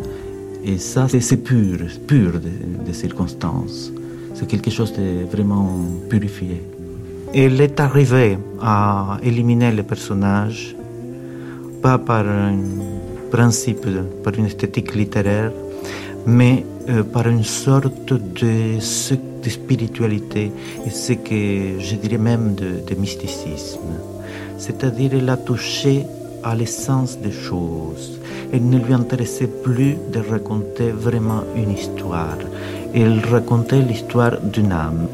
[0.67, 3.93] Et ça, c'est pur, pur de, circonstances.
[4.33, 6.63] C'est quelque chose de vraiment purifié.
[7.35, 10.75] Elle est arrivée à éliminer les personnages,
[11.83, 12.57] pas par un
[13.31, 13.87] principe,
[14.23, 15.53] par une esthétique littéraire,
[16.27, 18.81] mais euh, par une sorte de, de,
[19.51, 20.51] spiritualité
[20.87, 23.93] et ce que je dirais même de, de mysticisme.
[24.57, 26.07] C'est-à-dire, elle a touché
[26.43, 28.19] à l'essence des choses
[28.55, 32.39] il ne lui intéressait plus de raconter vraiment une histoire.
[32.95, 35.09] Il racontait l'histoire d'une âme.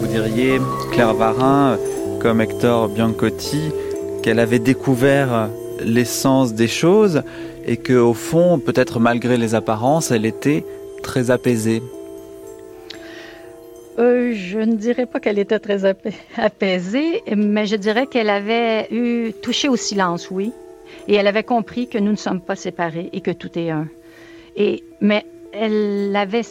[0.00, 0.60] Vous diriez,
[0.90, 1.78] Claire Varin,
[2.18, 3.70] comme Hector Biancotti,
[4.24, 5.50] qu'elle avait découvert
[5.84, 7.22] l'essence des choses
[7.64, 10.64] et que au fond, peut-être malgré les apparences, elle était
[11.04, 11.80] très apaisée.
[14.54, 15.84] Je ne dirais pas qu'elle était très
[16.36, 20.52] apaisée, mais je dirais qu'elle avait eu touché au silence, oui.
[21.08, 23.88] Et elle avait compris que nous ne sommes pas séparés et que tout est un.
[24.54, 26.46] Et, mais elle avait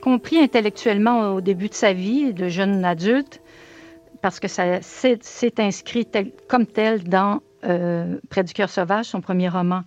[0.00, 3.42] compris intellectuellement au début de sa vie de jeune adulte,
[4.22, 6.08] parce que ça s'est inscrit
[6.48, 9.82] comme tel dans euh, Près du cœur sauvage, son premier roman.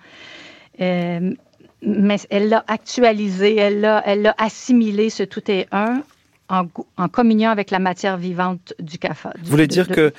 [0.80, 1.34] Euh,
[1.82, 6.04] mais elle l'a actualisé, elle l'a assimilé, ce tout est un,
[6.50, 9.30] en, communion avec la matière vivante du café.
[9.44, 10.14] Vous voulez dire que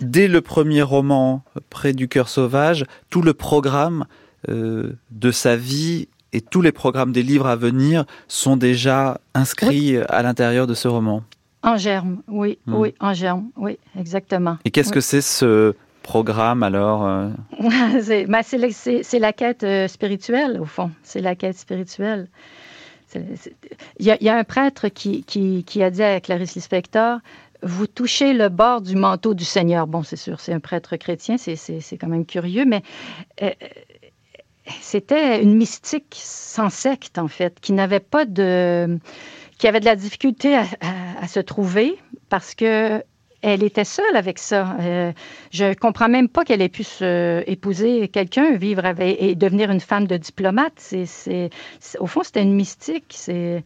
[0.00, 4.06] dès le premier roman, Près du cœur sauvage, tout le programme
[4.48, 9.98] euh, de sa vie et tous les programmes des livres à venir sont déjà inscrits
[10.08, 11.22] à l'intérieur de ce roman
[11.62, 12.74] En germe, oui, hmm.
[12.74, 14.58] oui, en germe, oui, exactement.
[14.64, 17.28] Et qu'est-ce que c'est ce programme alors euh?
[17.60, 20.90] ben, C'est la quête euh, spirituelle, au fond.
[21.02, 22.28] C'est la quête spirituelle.
[23.98, 27.18] Il y, a un prêtre qui, a dit à Clarice Lispector
[27.62, 29.86] vous touchez le bord du manteau du Seigneur.
[29.86, 32.82] Bon, c'est sûr, c'est un prêtre chrétien, c'est quand même curieux, mais
[33.40, 33.50] euh,
[34.80, 38.98] c'était une mystique sans secte, en fait, qui n'avait pas de.
[39.58, 41.96] qui avait de la difficulté à se trouver
[42.28, 43.04] parce que
[43.42, 44.76] elle était seule avec ça.
[44.80, 45.12] Euh,
[45.50, 49.80] je comprends même pas qu'elle ait pu se épouser quelqu'un, vivre avec, et devenir une
[49.80, 50.72] femme de diplomate.
[50.76, 51.50] C'est,
[51.98, 53.06] au fond, c'était une mystique.
[53.10, 53.64] C'est,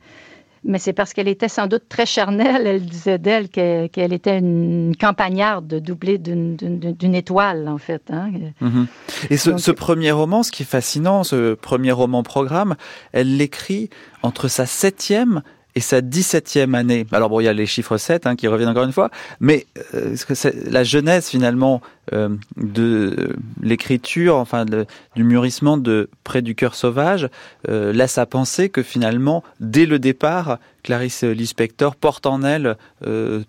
[0.65, 2.67] mais c'est parce qu'elle était sans doute très charnelle.
[2.67, 8.03] Elle disait d'elle qu'elle était une campagnarde doublée d'une étoile, en fait.
[8.11, 8.31] Hein.
[8.61, 8.87] Mhm.
[9.29, 12.77] Et ce, ce, premier roman, ce qui est fascinant, ce premier roman programme,
[13.13, 13.91] elle l'écrit
[14.23, 15.43] entre sa septième
[15.77, 17.07] et sa 17e année.
[17.13, 19.11] Alors bon, il y a les chiffres 7 hein, qui reviennent encore une fois,
[19.41, 20.17] mais euh,
[20.65, 21.83] la jeunesse finalement
[22.15, 27.29] euh, de l'écriture, enfin du mûrissement de Près du cœur sauvage,
[27.69, 32.77] euh, laisse à penser que finalement, dès le départ, Clarice Lispector porte en elle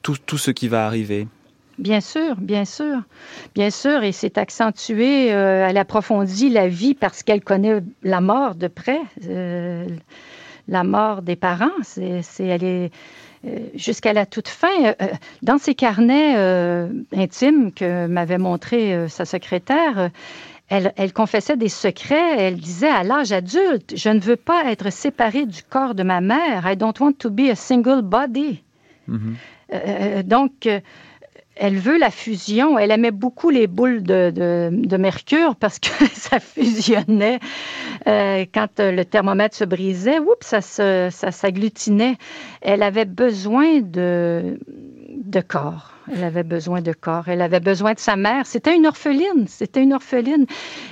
[0.02, 1.28] tout, tout ce qui va arriver?
[1.78, 2.98] Bien sûr, bien sûr,
[3.56, 8.68] bien sûr, et c'est accentué, elle approfondit la vie parce qu'elle connaît la mort de
[8.68, 9.00] près
[10.68, 11.72] la mort des parents.
[11.84, 12.92] C'est, elle est
[13.46, 14.68] euh, jusqu'à la toute fin.
[14.84, 15.08] Euh, euh,
[15.42, 16.36] dans ses carnets
[17.16, 20.10] intimes que m'avait montré sa secrétaire,
[20.70, 22.38] elle, elle, confessait des secrets.
[22.38, 26.22] Elle disait à l'âge adulte, je ne veux pas être séparée du corps de ma
[26.22, 26.70] mère.
[26.70, 28.64] I don't want to be a single body.
[29.10, 30.24] Mm-hmm.
[30.24, 30.68] donc,
[31.60, 32.78] elle veut la fusion.
[32.78, 37.40] Elle aimait beaucoup les boules de, mercure parce que ça fusionnait.
[38.08, 42.18] Euh, quand euh, le thermomètre se brisait, oups, ça, ça s'agglutinait.
[42.62, 44.60] Elle avait besoin de,
[45.10, 45.94] de corps.
[46.14, 47.28] Elle avait besoin de corps.
[47.28, 48.46] Elle avait besoin de sa mère.
[48.46, 49.48] C'était une orpheline.
[49.48, 50.46] C'était une orpheline.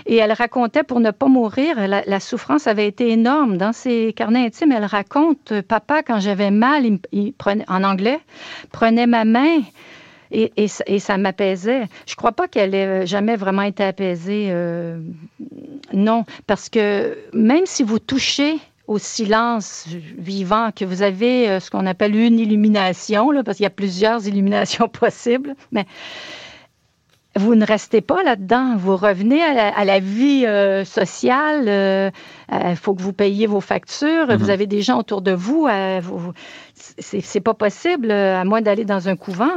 [0.05, 1.87] Et elle racontait pour ne pas mourir.
[1.87, 3.57] La, souffrance avait été énorme.
[3.57, 8.19] Dans ses carnets intimes, elle raconte Papa, quand j'avais mal, il prenait, en anglais,
[8.71, 9.61] prenait ma main
[10.35, 11.87] et, ça m'apaisait.
[12.05, 14.47] Je ne crois pas qu'elle ait jamais vraiment été apaisée.
[14.49, 14.99] Euh,
[15.93, 18.57] non, parce que même si vous touchez
[18.87, 23.63] au silence vivant, que vous avez euh, ce qu'on appelle une illumination, là, parce qu'il
[23.63, 25.85] y a plusieurs illuminations possibles, mais
[27.37, 28.77] vous ne restez pas là-dedans.
[28.77, 31.65] Vous revenez à la, vie euh, sociale.
[31.67, 32.09] Euh,
[32.49, 34.27] il euh, faut que vous payiez vos factures.
[34.37, 34.49] Vous mhm.
[34.49, 35.67] avez des gens autour de vous.
[35.67, 36.31] Euh, vous
[36.75, 39.53] c'est pas possible, à moins d'aller dans un couvent.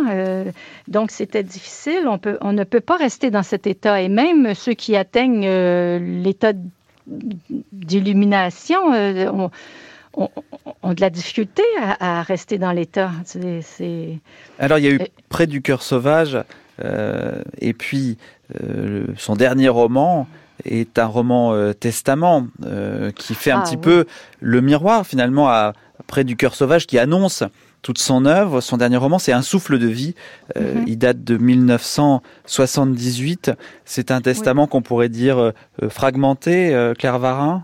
[0.86, 2.06] donc, c'était difficile.
[2.06, 4.00] On, peut, on ne peut pas rester dans cet état.
[4.00, 5.48] Et même ceux qui atteignent
[6.22, 6.52] l'état
[7.72, 9.50] d'illumination ont,
[10.14, 13.10] ont, de la difficulté à, à rester dans l'état.
[14.58, 16.38] Alors, il y a eu Près du cœur sauvage
[16.84, 18.18] euh, et puis,
[18.62, 20.28] euh, son dernier roman
[20.64, 22.48] est un roman euh, testament
[23.14, 24.06] qui fait un ah petit peu
[24.40, 25.72] le miroir finalement à,
[26.08, 27.44] près du cœur sauvage qui annonce
[27.82, 28.60] toute son œuvre.
[28.60, 30.16] Son dernier roman, c'est Un souffle de vie.
[30.58, 30.82] Mhm.
[30.88, 33.52] Il date de 1978.
[33.84, 35.52] C'est un testament qu'on pourrait dire
[35.88, 37.62] fragmenté, Claire Varin?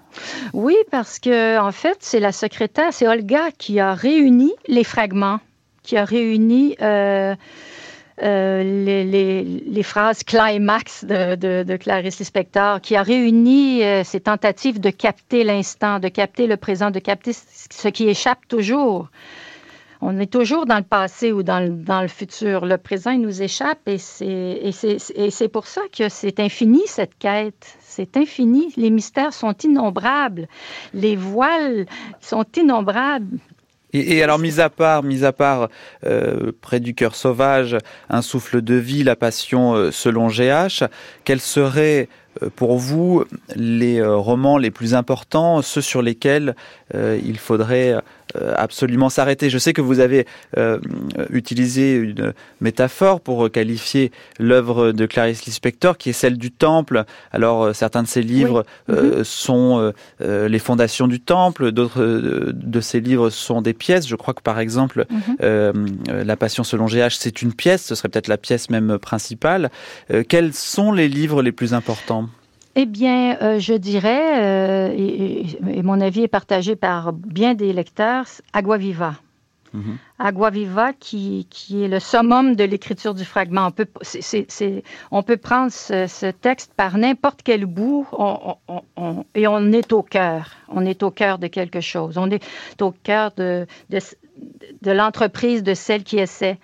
[0.53, 5.41] Oui, parce que en fait, c'est la secrétaire, c'est Olga qui a réuni les fragments,
[5.83, 6.77] qui a réuni
[8.23, 15.43] euh, les, phrases climax de, Clarice Lispector, qui a réuni euh, ces tentatives de capter
[15.45, 19.09] l'instant, de capter le présent, de capter ce qui échappe toujours.
[20.07, 22.67] On est toujours dans le passé ou dans le, futur.
[22.67, 27.79] Le présent, nous échappe et c'est pour ça que c'est infini, cette quête.
[27.81, 28.73] C'est infini.
[28.77, 30.47] Les mystères sont innombrables.
[30.93, 31.87] Les voiles
[32.21, 33.39] sont innombrables.
[33.95, 35.69] Et, alors, mis à part, mis à part
[36.05, 37.79] euh, près du cœur sauvage,
[38.11, 40.83] un souffle de vie, la passion euh, selon GH,
[41.25, 42.09] quels seraient
[42.43, 43.25] euh, pour vous
[43.55, 46.57] les romans les plus importants, ceux sur lesquels
[46.93, 47.95] il faudrait
[48.57, 49.51] absolument s'arrêter.
[49.51, 50.26] Je sais que vous avez
[50.57, 50.78] euh,
[51.30, 57.05] utilisé une métaphore pour qualifier l'œuvre de Clarice Lispector, qui est celle du temple.
[57.32, 59.24] Alors, euh, certains de ses livres mhm.
[59.24, 64.07] sont les fondations du temple, d'autres de ses livres sont des pièces.
[64.07, 65.85] Je crois que, par exemple, mhm.
[66.09, 69.70] La Passion selon GH, c'est une pièce, ce serait peut-être la pièce même principale.
[70.28, 72.28] quels sont les livres les plus importants?
[72.77, 78.27] Eh bien, euh, je dirais, euh, et, mon avis est partagé par bien des lecteurs,
[78.53, 79.14] Agua Viva.
[79.72, 79.99] Mhm.
[80.18, 83.66] Agua Viva, qui, qui, est le summum de l'écriture du fragment.
[83.66, 83.89] On peut,
[85.11, 88.07] on peut prendre ce, texte par n'importe quel bout
[89.35, 90.51] et on est au cœur.
[90.68, 92.18] On est au cœur de quelque chose.
[92.18, 92.45] On est
[92.81, 93.99] au cœur de, de,
[94.82, 96.59] de l'entreprise de celle qui essaie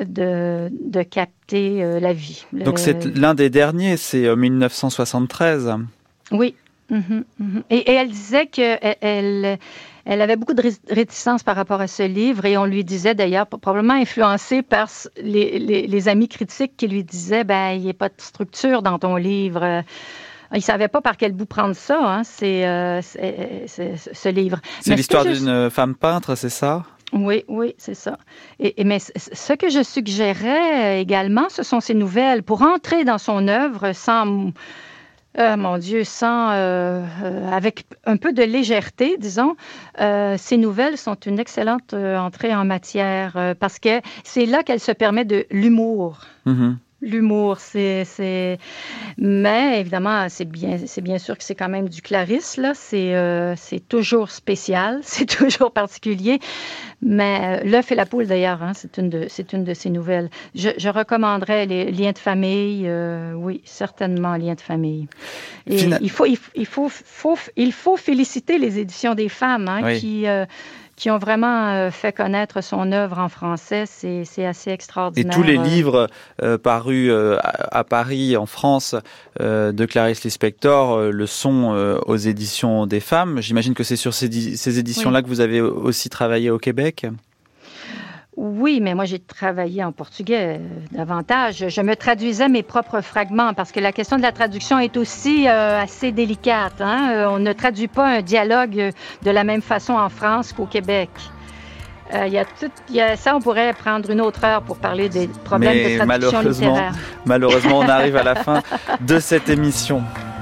[0.00, 2.44] de, de capter euh, la vie.
[2.52, 5.68] Donc c'est l'un des derniers, c'est 1973.
[5.68, 5.76] Euh,
[6.32, 6.54] oui.
[6.88, 7.62] Mhm, mhm.
[7.70, 9.58] Et, elle disait qu'elle elle,
[10.04, 13.48] elle avait beaucoup de réticence par rapport à ce livre et on lui disait d'ailleurs,
[13.48, 14.88] probablement influencé par
[15.20, 19.00] les, les, amis critiques qui lui disaient, ben, il n'y a pas de structure dans
[19.00, 19.82] ton livre.
[20.52, 24.60] Il ne savait pas par quel bout prendre ça, hein, c'est, euh, ce livre.
[24.80, 26.84] C'est l'histoire d'une femme peintre, c'est ça?
[27.12, 28.18] Oui, oui, c'est ça.
[28.58, 32.42] Et, mais ce que je suggérais euh, également, ce sont ces nouvelles.
[32.42, 34.52] Pour entrer dans son œuvre sans
[35.38, 37.04] euh, mon Dieu, sans, euh,
[37.52, 39.56] avec un peu de légèreté, disons,
[39.98, 45.24] ces nouvelles sont une excellente entrée en matière parce que c'est là qu'elle se permet
[45.24, 46.20] de l'humour.
[46.46, 47.58] Mm-hmm l'humour.
[47.58, 48.58] C'est,
[49.18, 52.56] Mais évidemment, c'est bien, c'est bien sûr que c'est quand même du Clarisse.
[52.56, 52.72] Là.
[52.74, 56.38] C'est, euh, c'est toujours spécial, c'est toujours particulier.
[57.02, 59.90] Mais euh, L'œuf et la poule, d'ailleurs, hein, c'est, une de, c'est une de ces
[59.90, 60.30] nouvelles.
[60.54, 62.84] Je, je recommanderais les liens de famille.
[62.86, 65.08] Euh, oui, certainement, liens de famille.
[65.66, 70.26] Et il, faut, il, faut, faut, il faut féliciter les éditions des femmes hein, qui
[70.96, 73.84] qui ont vraiment euh, fait connaître son œuvre en français.
[73.86, 75.32] C'est assez extraordinaire.
[75.32, 76.08] Et tous les livres
[76.42, 78.94] euh, parus euh, à, Paris, en France,
[79.38, 83.40] de Clarisse Lispector le sont aux éditions des femmes.
[83.42, 87.06] J'imagine que c'est sur ces, ces éditions-là que vous avez aussi travaillé au Québec?
[88.36, 91.68] Oui, mais moi j'ai travaillé en portugais euh, davantage.
[91.68, 95.48] Je me traduisais mes propres fragments parce que la question de la traduction est aussi
[95.48, 96.80] euh, assez délicate.
[96.80, 97.12] Hein.
[97.12, 101.08] Euh, on ne traduit pas un dialogue de la même façon en France qu'au Québec.
[102.12, 105.08] Il y, a tout, y a ça, on pourrait prendre une autre heure pour parler
[105.08, 106.92] des problèmes de traduction malheureusement, littéraire.
[107.24, 108.62] Malheureusement, on arrive à la fin
[109.00, 110.04] de cette émission.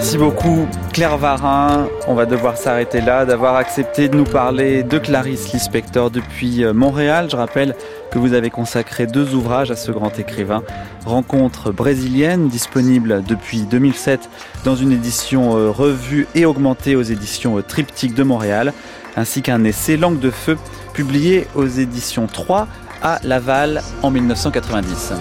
[0.00, 1.88] Merci beaucoup Claire Varin.
[2.06, 6.72] On va devoir s'arrêter là, d'avoir accepté de nous parler de Clarisse Lispector depuis euh,
[6.72, 7.26] Montréal.
[7.28, 7.74] Je rappelle
[8.12, 10.62] que vous avez consacré deux ouvrages à ce grand écrivain.
[11.04, 14.30] Rencontre brésilienne, disponible depuis 2007
[14.64, 18.72] dans une édition euh, revue et augmentée aux éditions euh, Triptyque de Montréal,
[19.16, 20.56] ainsi qu'un essai Langue de feu,
[20.92, 22.68] publié aux éditions 3
[23.02, 25.14] à Laval en 1990.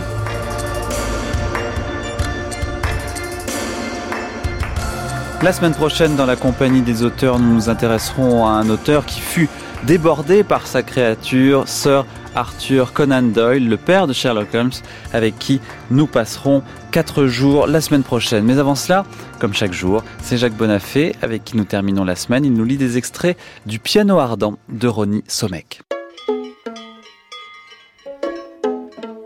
[5.44, 9.22] La semaine prochaine, dans la compagnie des auteurs, nous nous intéresserons à un auteur qui
[9.22, 9.48] fut
[9.84, 14.72] débordé par sa créature, Sir Arthur Conan Doyle, le père de Sherlock Holmes,
[15.14, 15.62] avec qui
[15.92, 18.46] nous passerons quatre jours la semaine prochaine.
[18.46, 19.06] Mais avant cela,
[19.40, 22.44] comme chaque jour, c'est Jacques Bonafé avec qui nous terminons la semaine.
[22.44, 25.82] Il nous lit des extraits du Piano ardent de Ronnie Somek.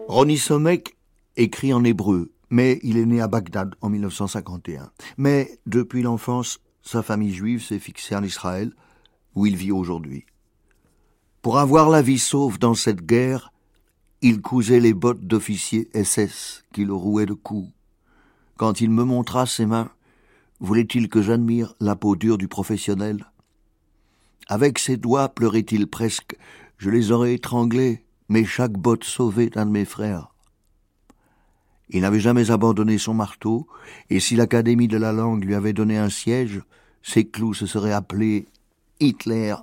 [0.09, 0.93] Ronnie Somek
[1.37, 4.91] écrit en hébreu mais il est né à Bagdad en 1951.
[5.17, 8.73] Mais depuis l'enfance, sa famille juive s'est fixée en Israël,
[9.33, 10.25] où il vit aujourd'hui.
[11.41, 13.51] Pour avoir la vie sauve dans cette guerre,
[14.21, 17.71] il cousait les bottes d'officier SS qui le rouaient de coups.
[18.57, 19.89] Quand il me montra ses mains,
[20.59, 23.25] voulait-il que j'admire la peau dure du professionnel?
[24.47, 26.35] Avec ses doigts pleurait-il presque,
[26.77, 30.30] je les aurais étranglés, mais chaque botte sauvait un de mes frères.
[31.91, 33.67] Il n'avait jamais abandonné son marteau,
[34.09, 36.61] et si l'Académie de la langue lui avait donné un siège,
[37.03, 38.47] ses clous se seraient appelés
[39.01, 39.55] Hitler,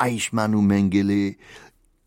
[0.00, 1.36] Eichmann ou Mengele.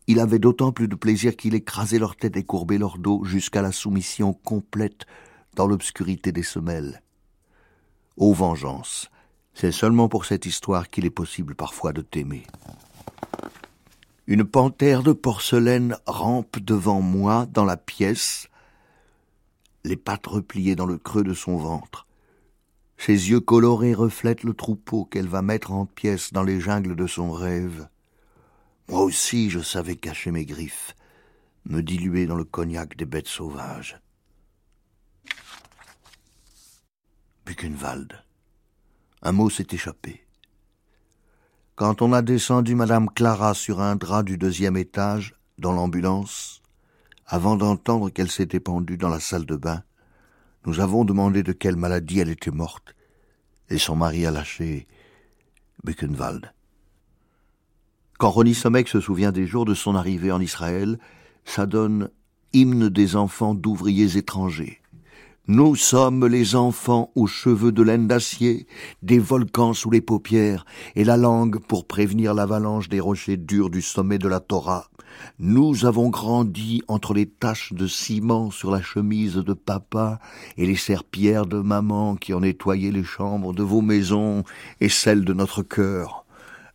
[0.08, 3.62] Il avait d'autant plus de plaisir qu'il écrasait leur tête et courbait leur dos jusqu'à
[3.62, 5.06] la soumission complète
[5.54, 7.02] dans l'obscurité des semelles.
[8.16, 9.08] Ô vengeance,
[9.54, 12.42] c'est seulement pour cette histoire qu'il est possible parfois de t'aimer.
[14.26, 18.48] Une panthère de porcelaine rampe devant moi dans la pièce,
[19.84, 22.06] les pattes repliées dans le creux de son ventre.
[22.98, 27.06] Ses yeux colorés reflètent le troupeau qu'elle va mettre en pièces dans les jungles de
[27.06, 27.88] son rêve.
[28.88, 30.94] Moi aussi je savais cacher mes griffes,
[31.64, 34.00] me diluer dans le cognac des bêtes sauvages.
[37.46, 38.22] Buchenwald.
[39.22, 40.26] Un mot s'est échappé.
[41.74, 46.59] Quand on a descendu Madame Clara sur un drap du deuxième étage, dans l'ambulance,
[47.32, 49.84] avant d'entendre qu'elle s'était pendue dans la salle de bain,
[50.66, 52.96] nous avons demandé de quelle maladie elle était morte,
[53.70, 54.88] et son mari a lâché
[55.84, 56.52] Buchenwald.
[58.18, 60.98] Quand Ronnie Somek se souvient des jours de son arrivée en Israël,
[61.44, 62.10] ça donne
[62.52, 64.80] hymne des enfants d'ouvriers étrangers.
[65.46, 68.66] Nous sommes les enfants aux cheveux de laine d'acier,
[69.02, 70.64] des volcans sous les paupières,
[70.96, 74.89] et la langue pour prévenir l'avalanche des rochers durs du sommet de la Torah.
[75.38, 80.18] Nous avons grandi entre les taches de ciment sur la chemise de papa
[80.56, 84.44] et les serpillères de maman qui ont nettoyé les chambres de vos maisons
[84.80, 86.24] et celles de notre cœur.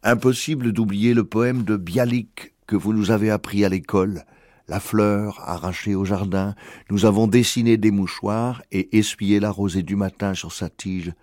[0.04, 4.26] Impossible d'oublier le poème de Bialik que vous nous avez appris à l'école
[4.68, 6.56] la fleur arrachée au jardin,
[6.90, 11.14] nous avons dessiné des mouchoirs et essuyé la rosée du matin sur sa tige,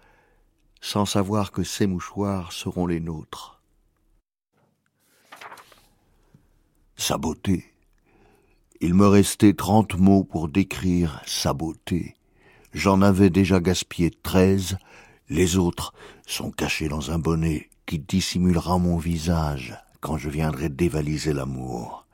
[0.81, 3.62] sans savoir que ces mouchoirs seront les nôtres.
[7.05, 7.65] Sa beauté.
[8.81, 12.15] Il me restait trente mots pour décrire sa beauté.
[12.73, 14.79] J'en avais déjà gaspillé treize,
[15.29, 15.95] les autres
[16.29, 22.07] sont cachés dans un bonnet qui dissimulera mon visage, quand je viendrai dévaliser l'amour.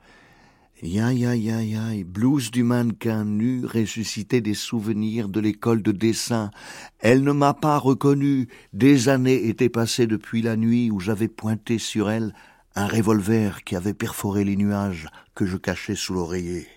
[0.81, 6.49] Ya ya ya ya, blouse du mannequin nu ressuscité des souvenirs de l'école de dessin.
[6.97, 8.47] Elle ne m'a pas reconnu.
[8.73, 12.33] Des années étaient passées depuis la nuit où j'avais pointé sur elle
[12.75, 16.67] un revolver qui avait perforé les nuages que je cachais sous l'oreiller.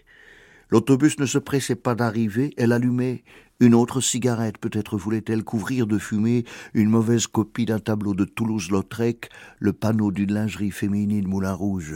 [0.71, 3.25] L'autobus ne se pressait pas d'arriver, elle allumait
[3.61, 9.29] une autre cigarette, peut-être voulait-elle couvrir de fumée une mauvaise copie d'un tableau de Toulouse-Lautrec,
[9.61, 11.95] le panneau d'une lingerie féminine Moulin Rouge.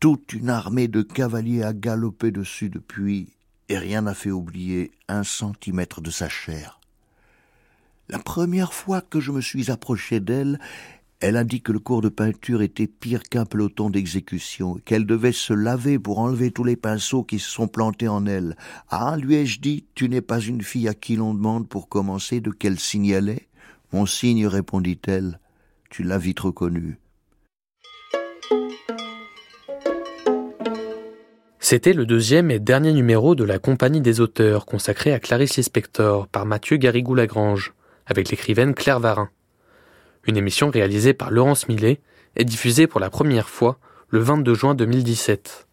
[0.00, 3.30] Toute une armée de cavaliers a galopé dessus depuis,
[3.70, 6.78] et rien n'a fait oublier un centimètre de sa chair.
[8.08, 10.60] La première fois que je me suis approché d'elle,
[11.20, 15.54] elle dit que le cours de peinture était pire qu'un peloton d'exécution, qu'elle devait se
[15.54, 18.56] laver pour enlever tous les pinceaux qui se sont plantés en elle.
[18.90, 22.40] Ah, lui ai-je dit, tu n'es pas une fille à qui l'on demande pour commencer
[22.40, 23.48] de quel signe elle est?
[23.92, 25.40] Mon signe, répondit-elle,
[25.88, 26.98] tu l'as vite reconnu.
[31.58, 36.28] C'était le deuxième et dernier numéro de la Compagnie des auteurs consacré à Clarice Lispector
[36.28, 37.72] par Mathieu Garrigou-Lagrange,
[38.06, 39.30] avec l'écrivaine Claire Varin.
[40.26, 42.00] Une émission réalisée par Laurence Millet
[42.34, 45.68] est diffusée pour la première fois le 22 juin 2017.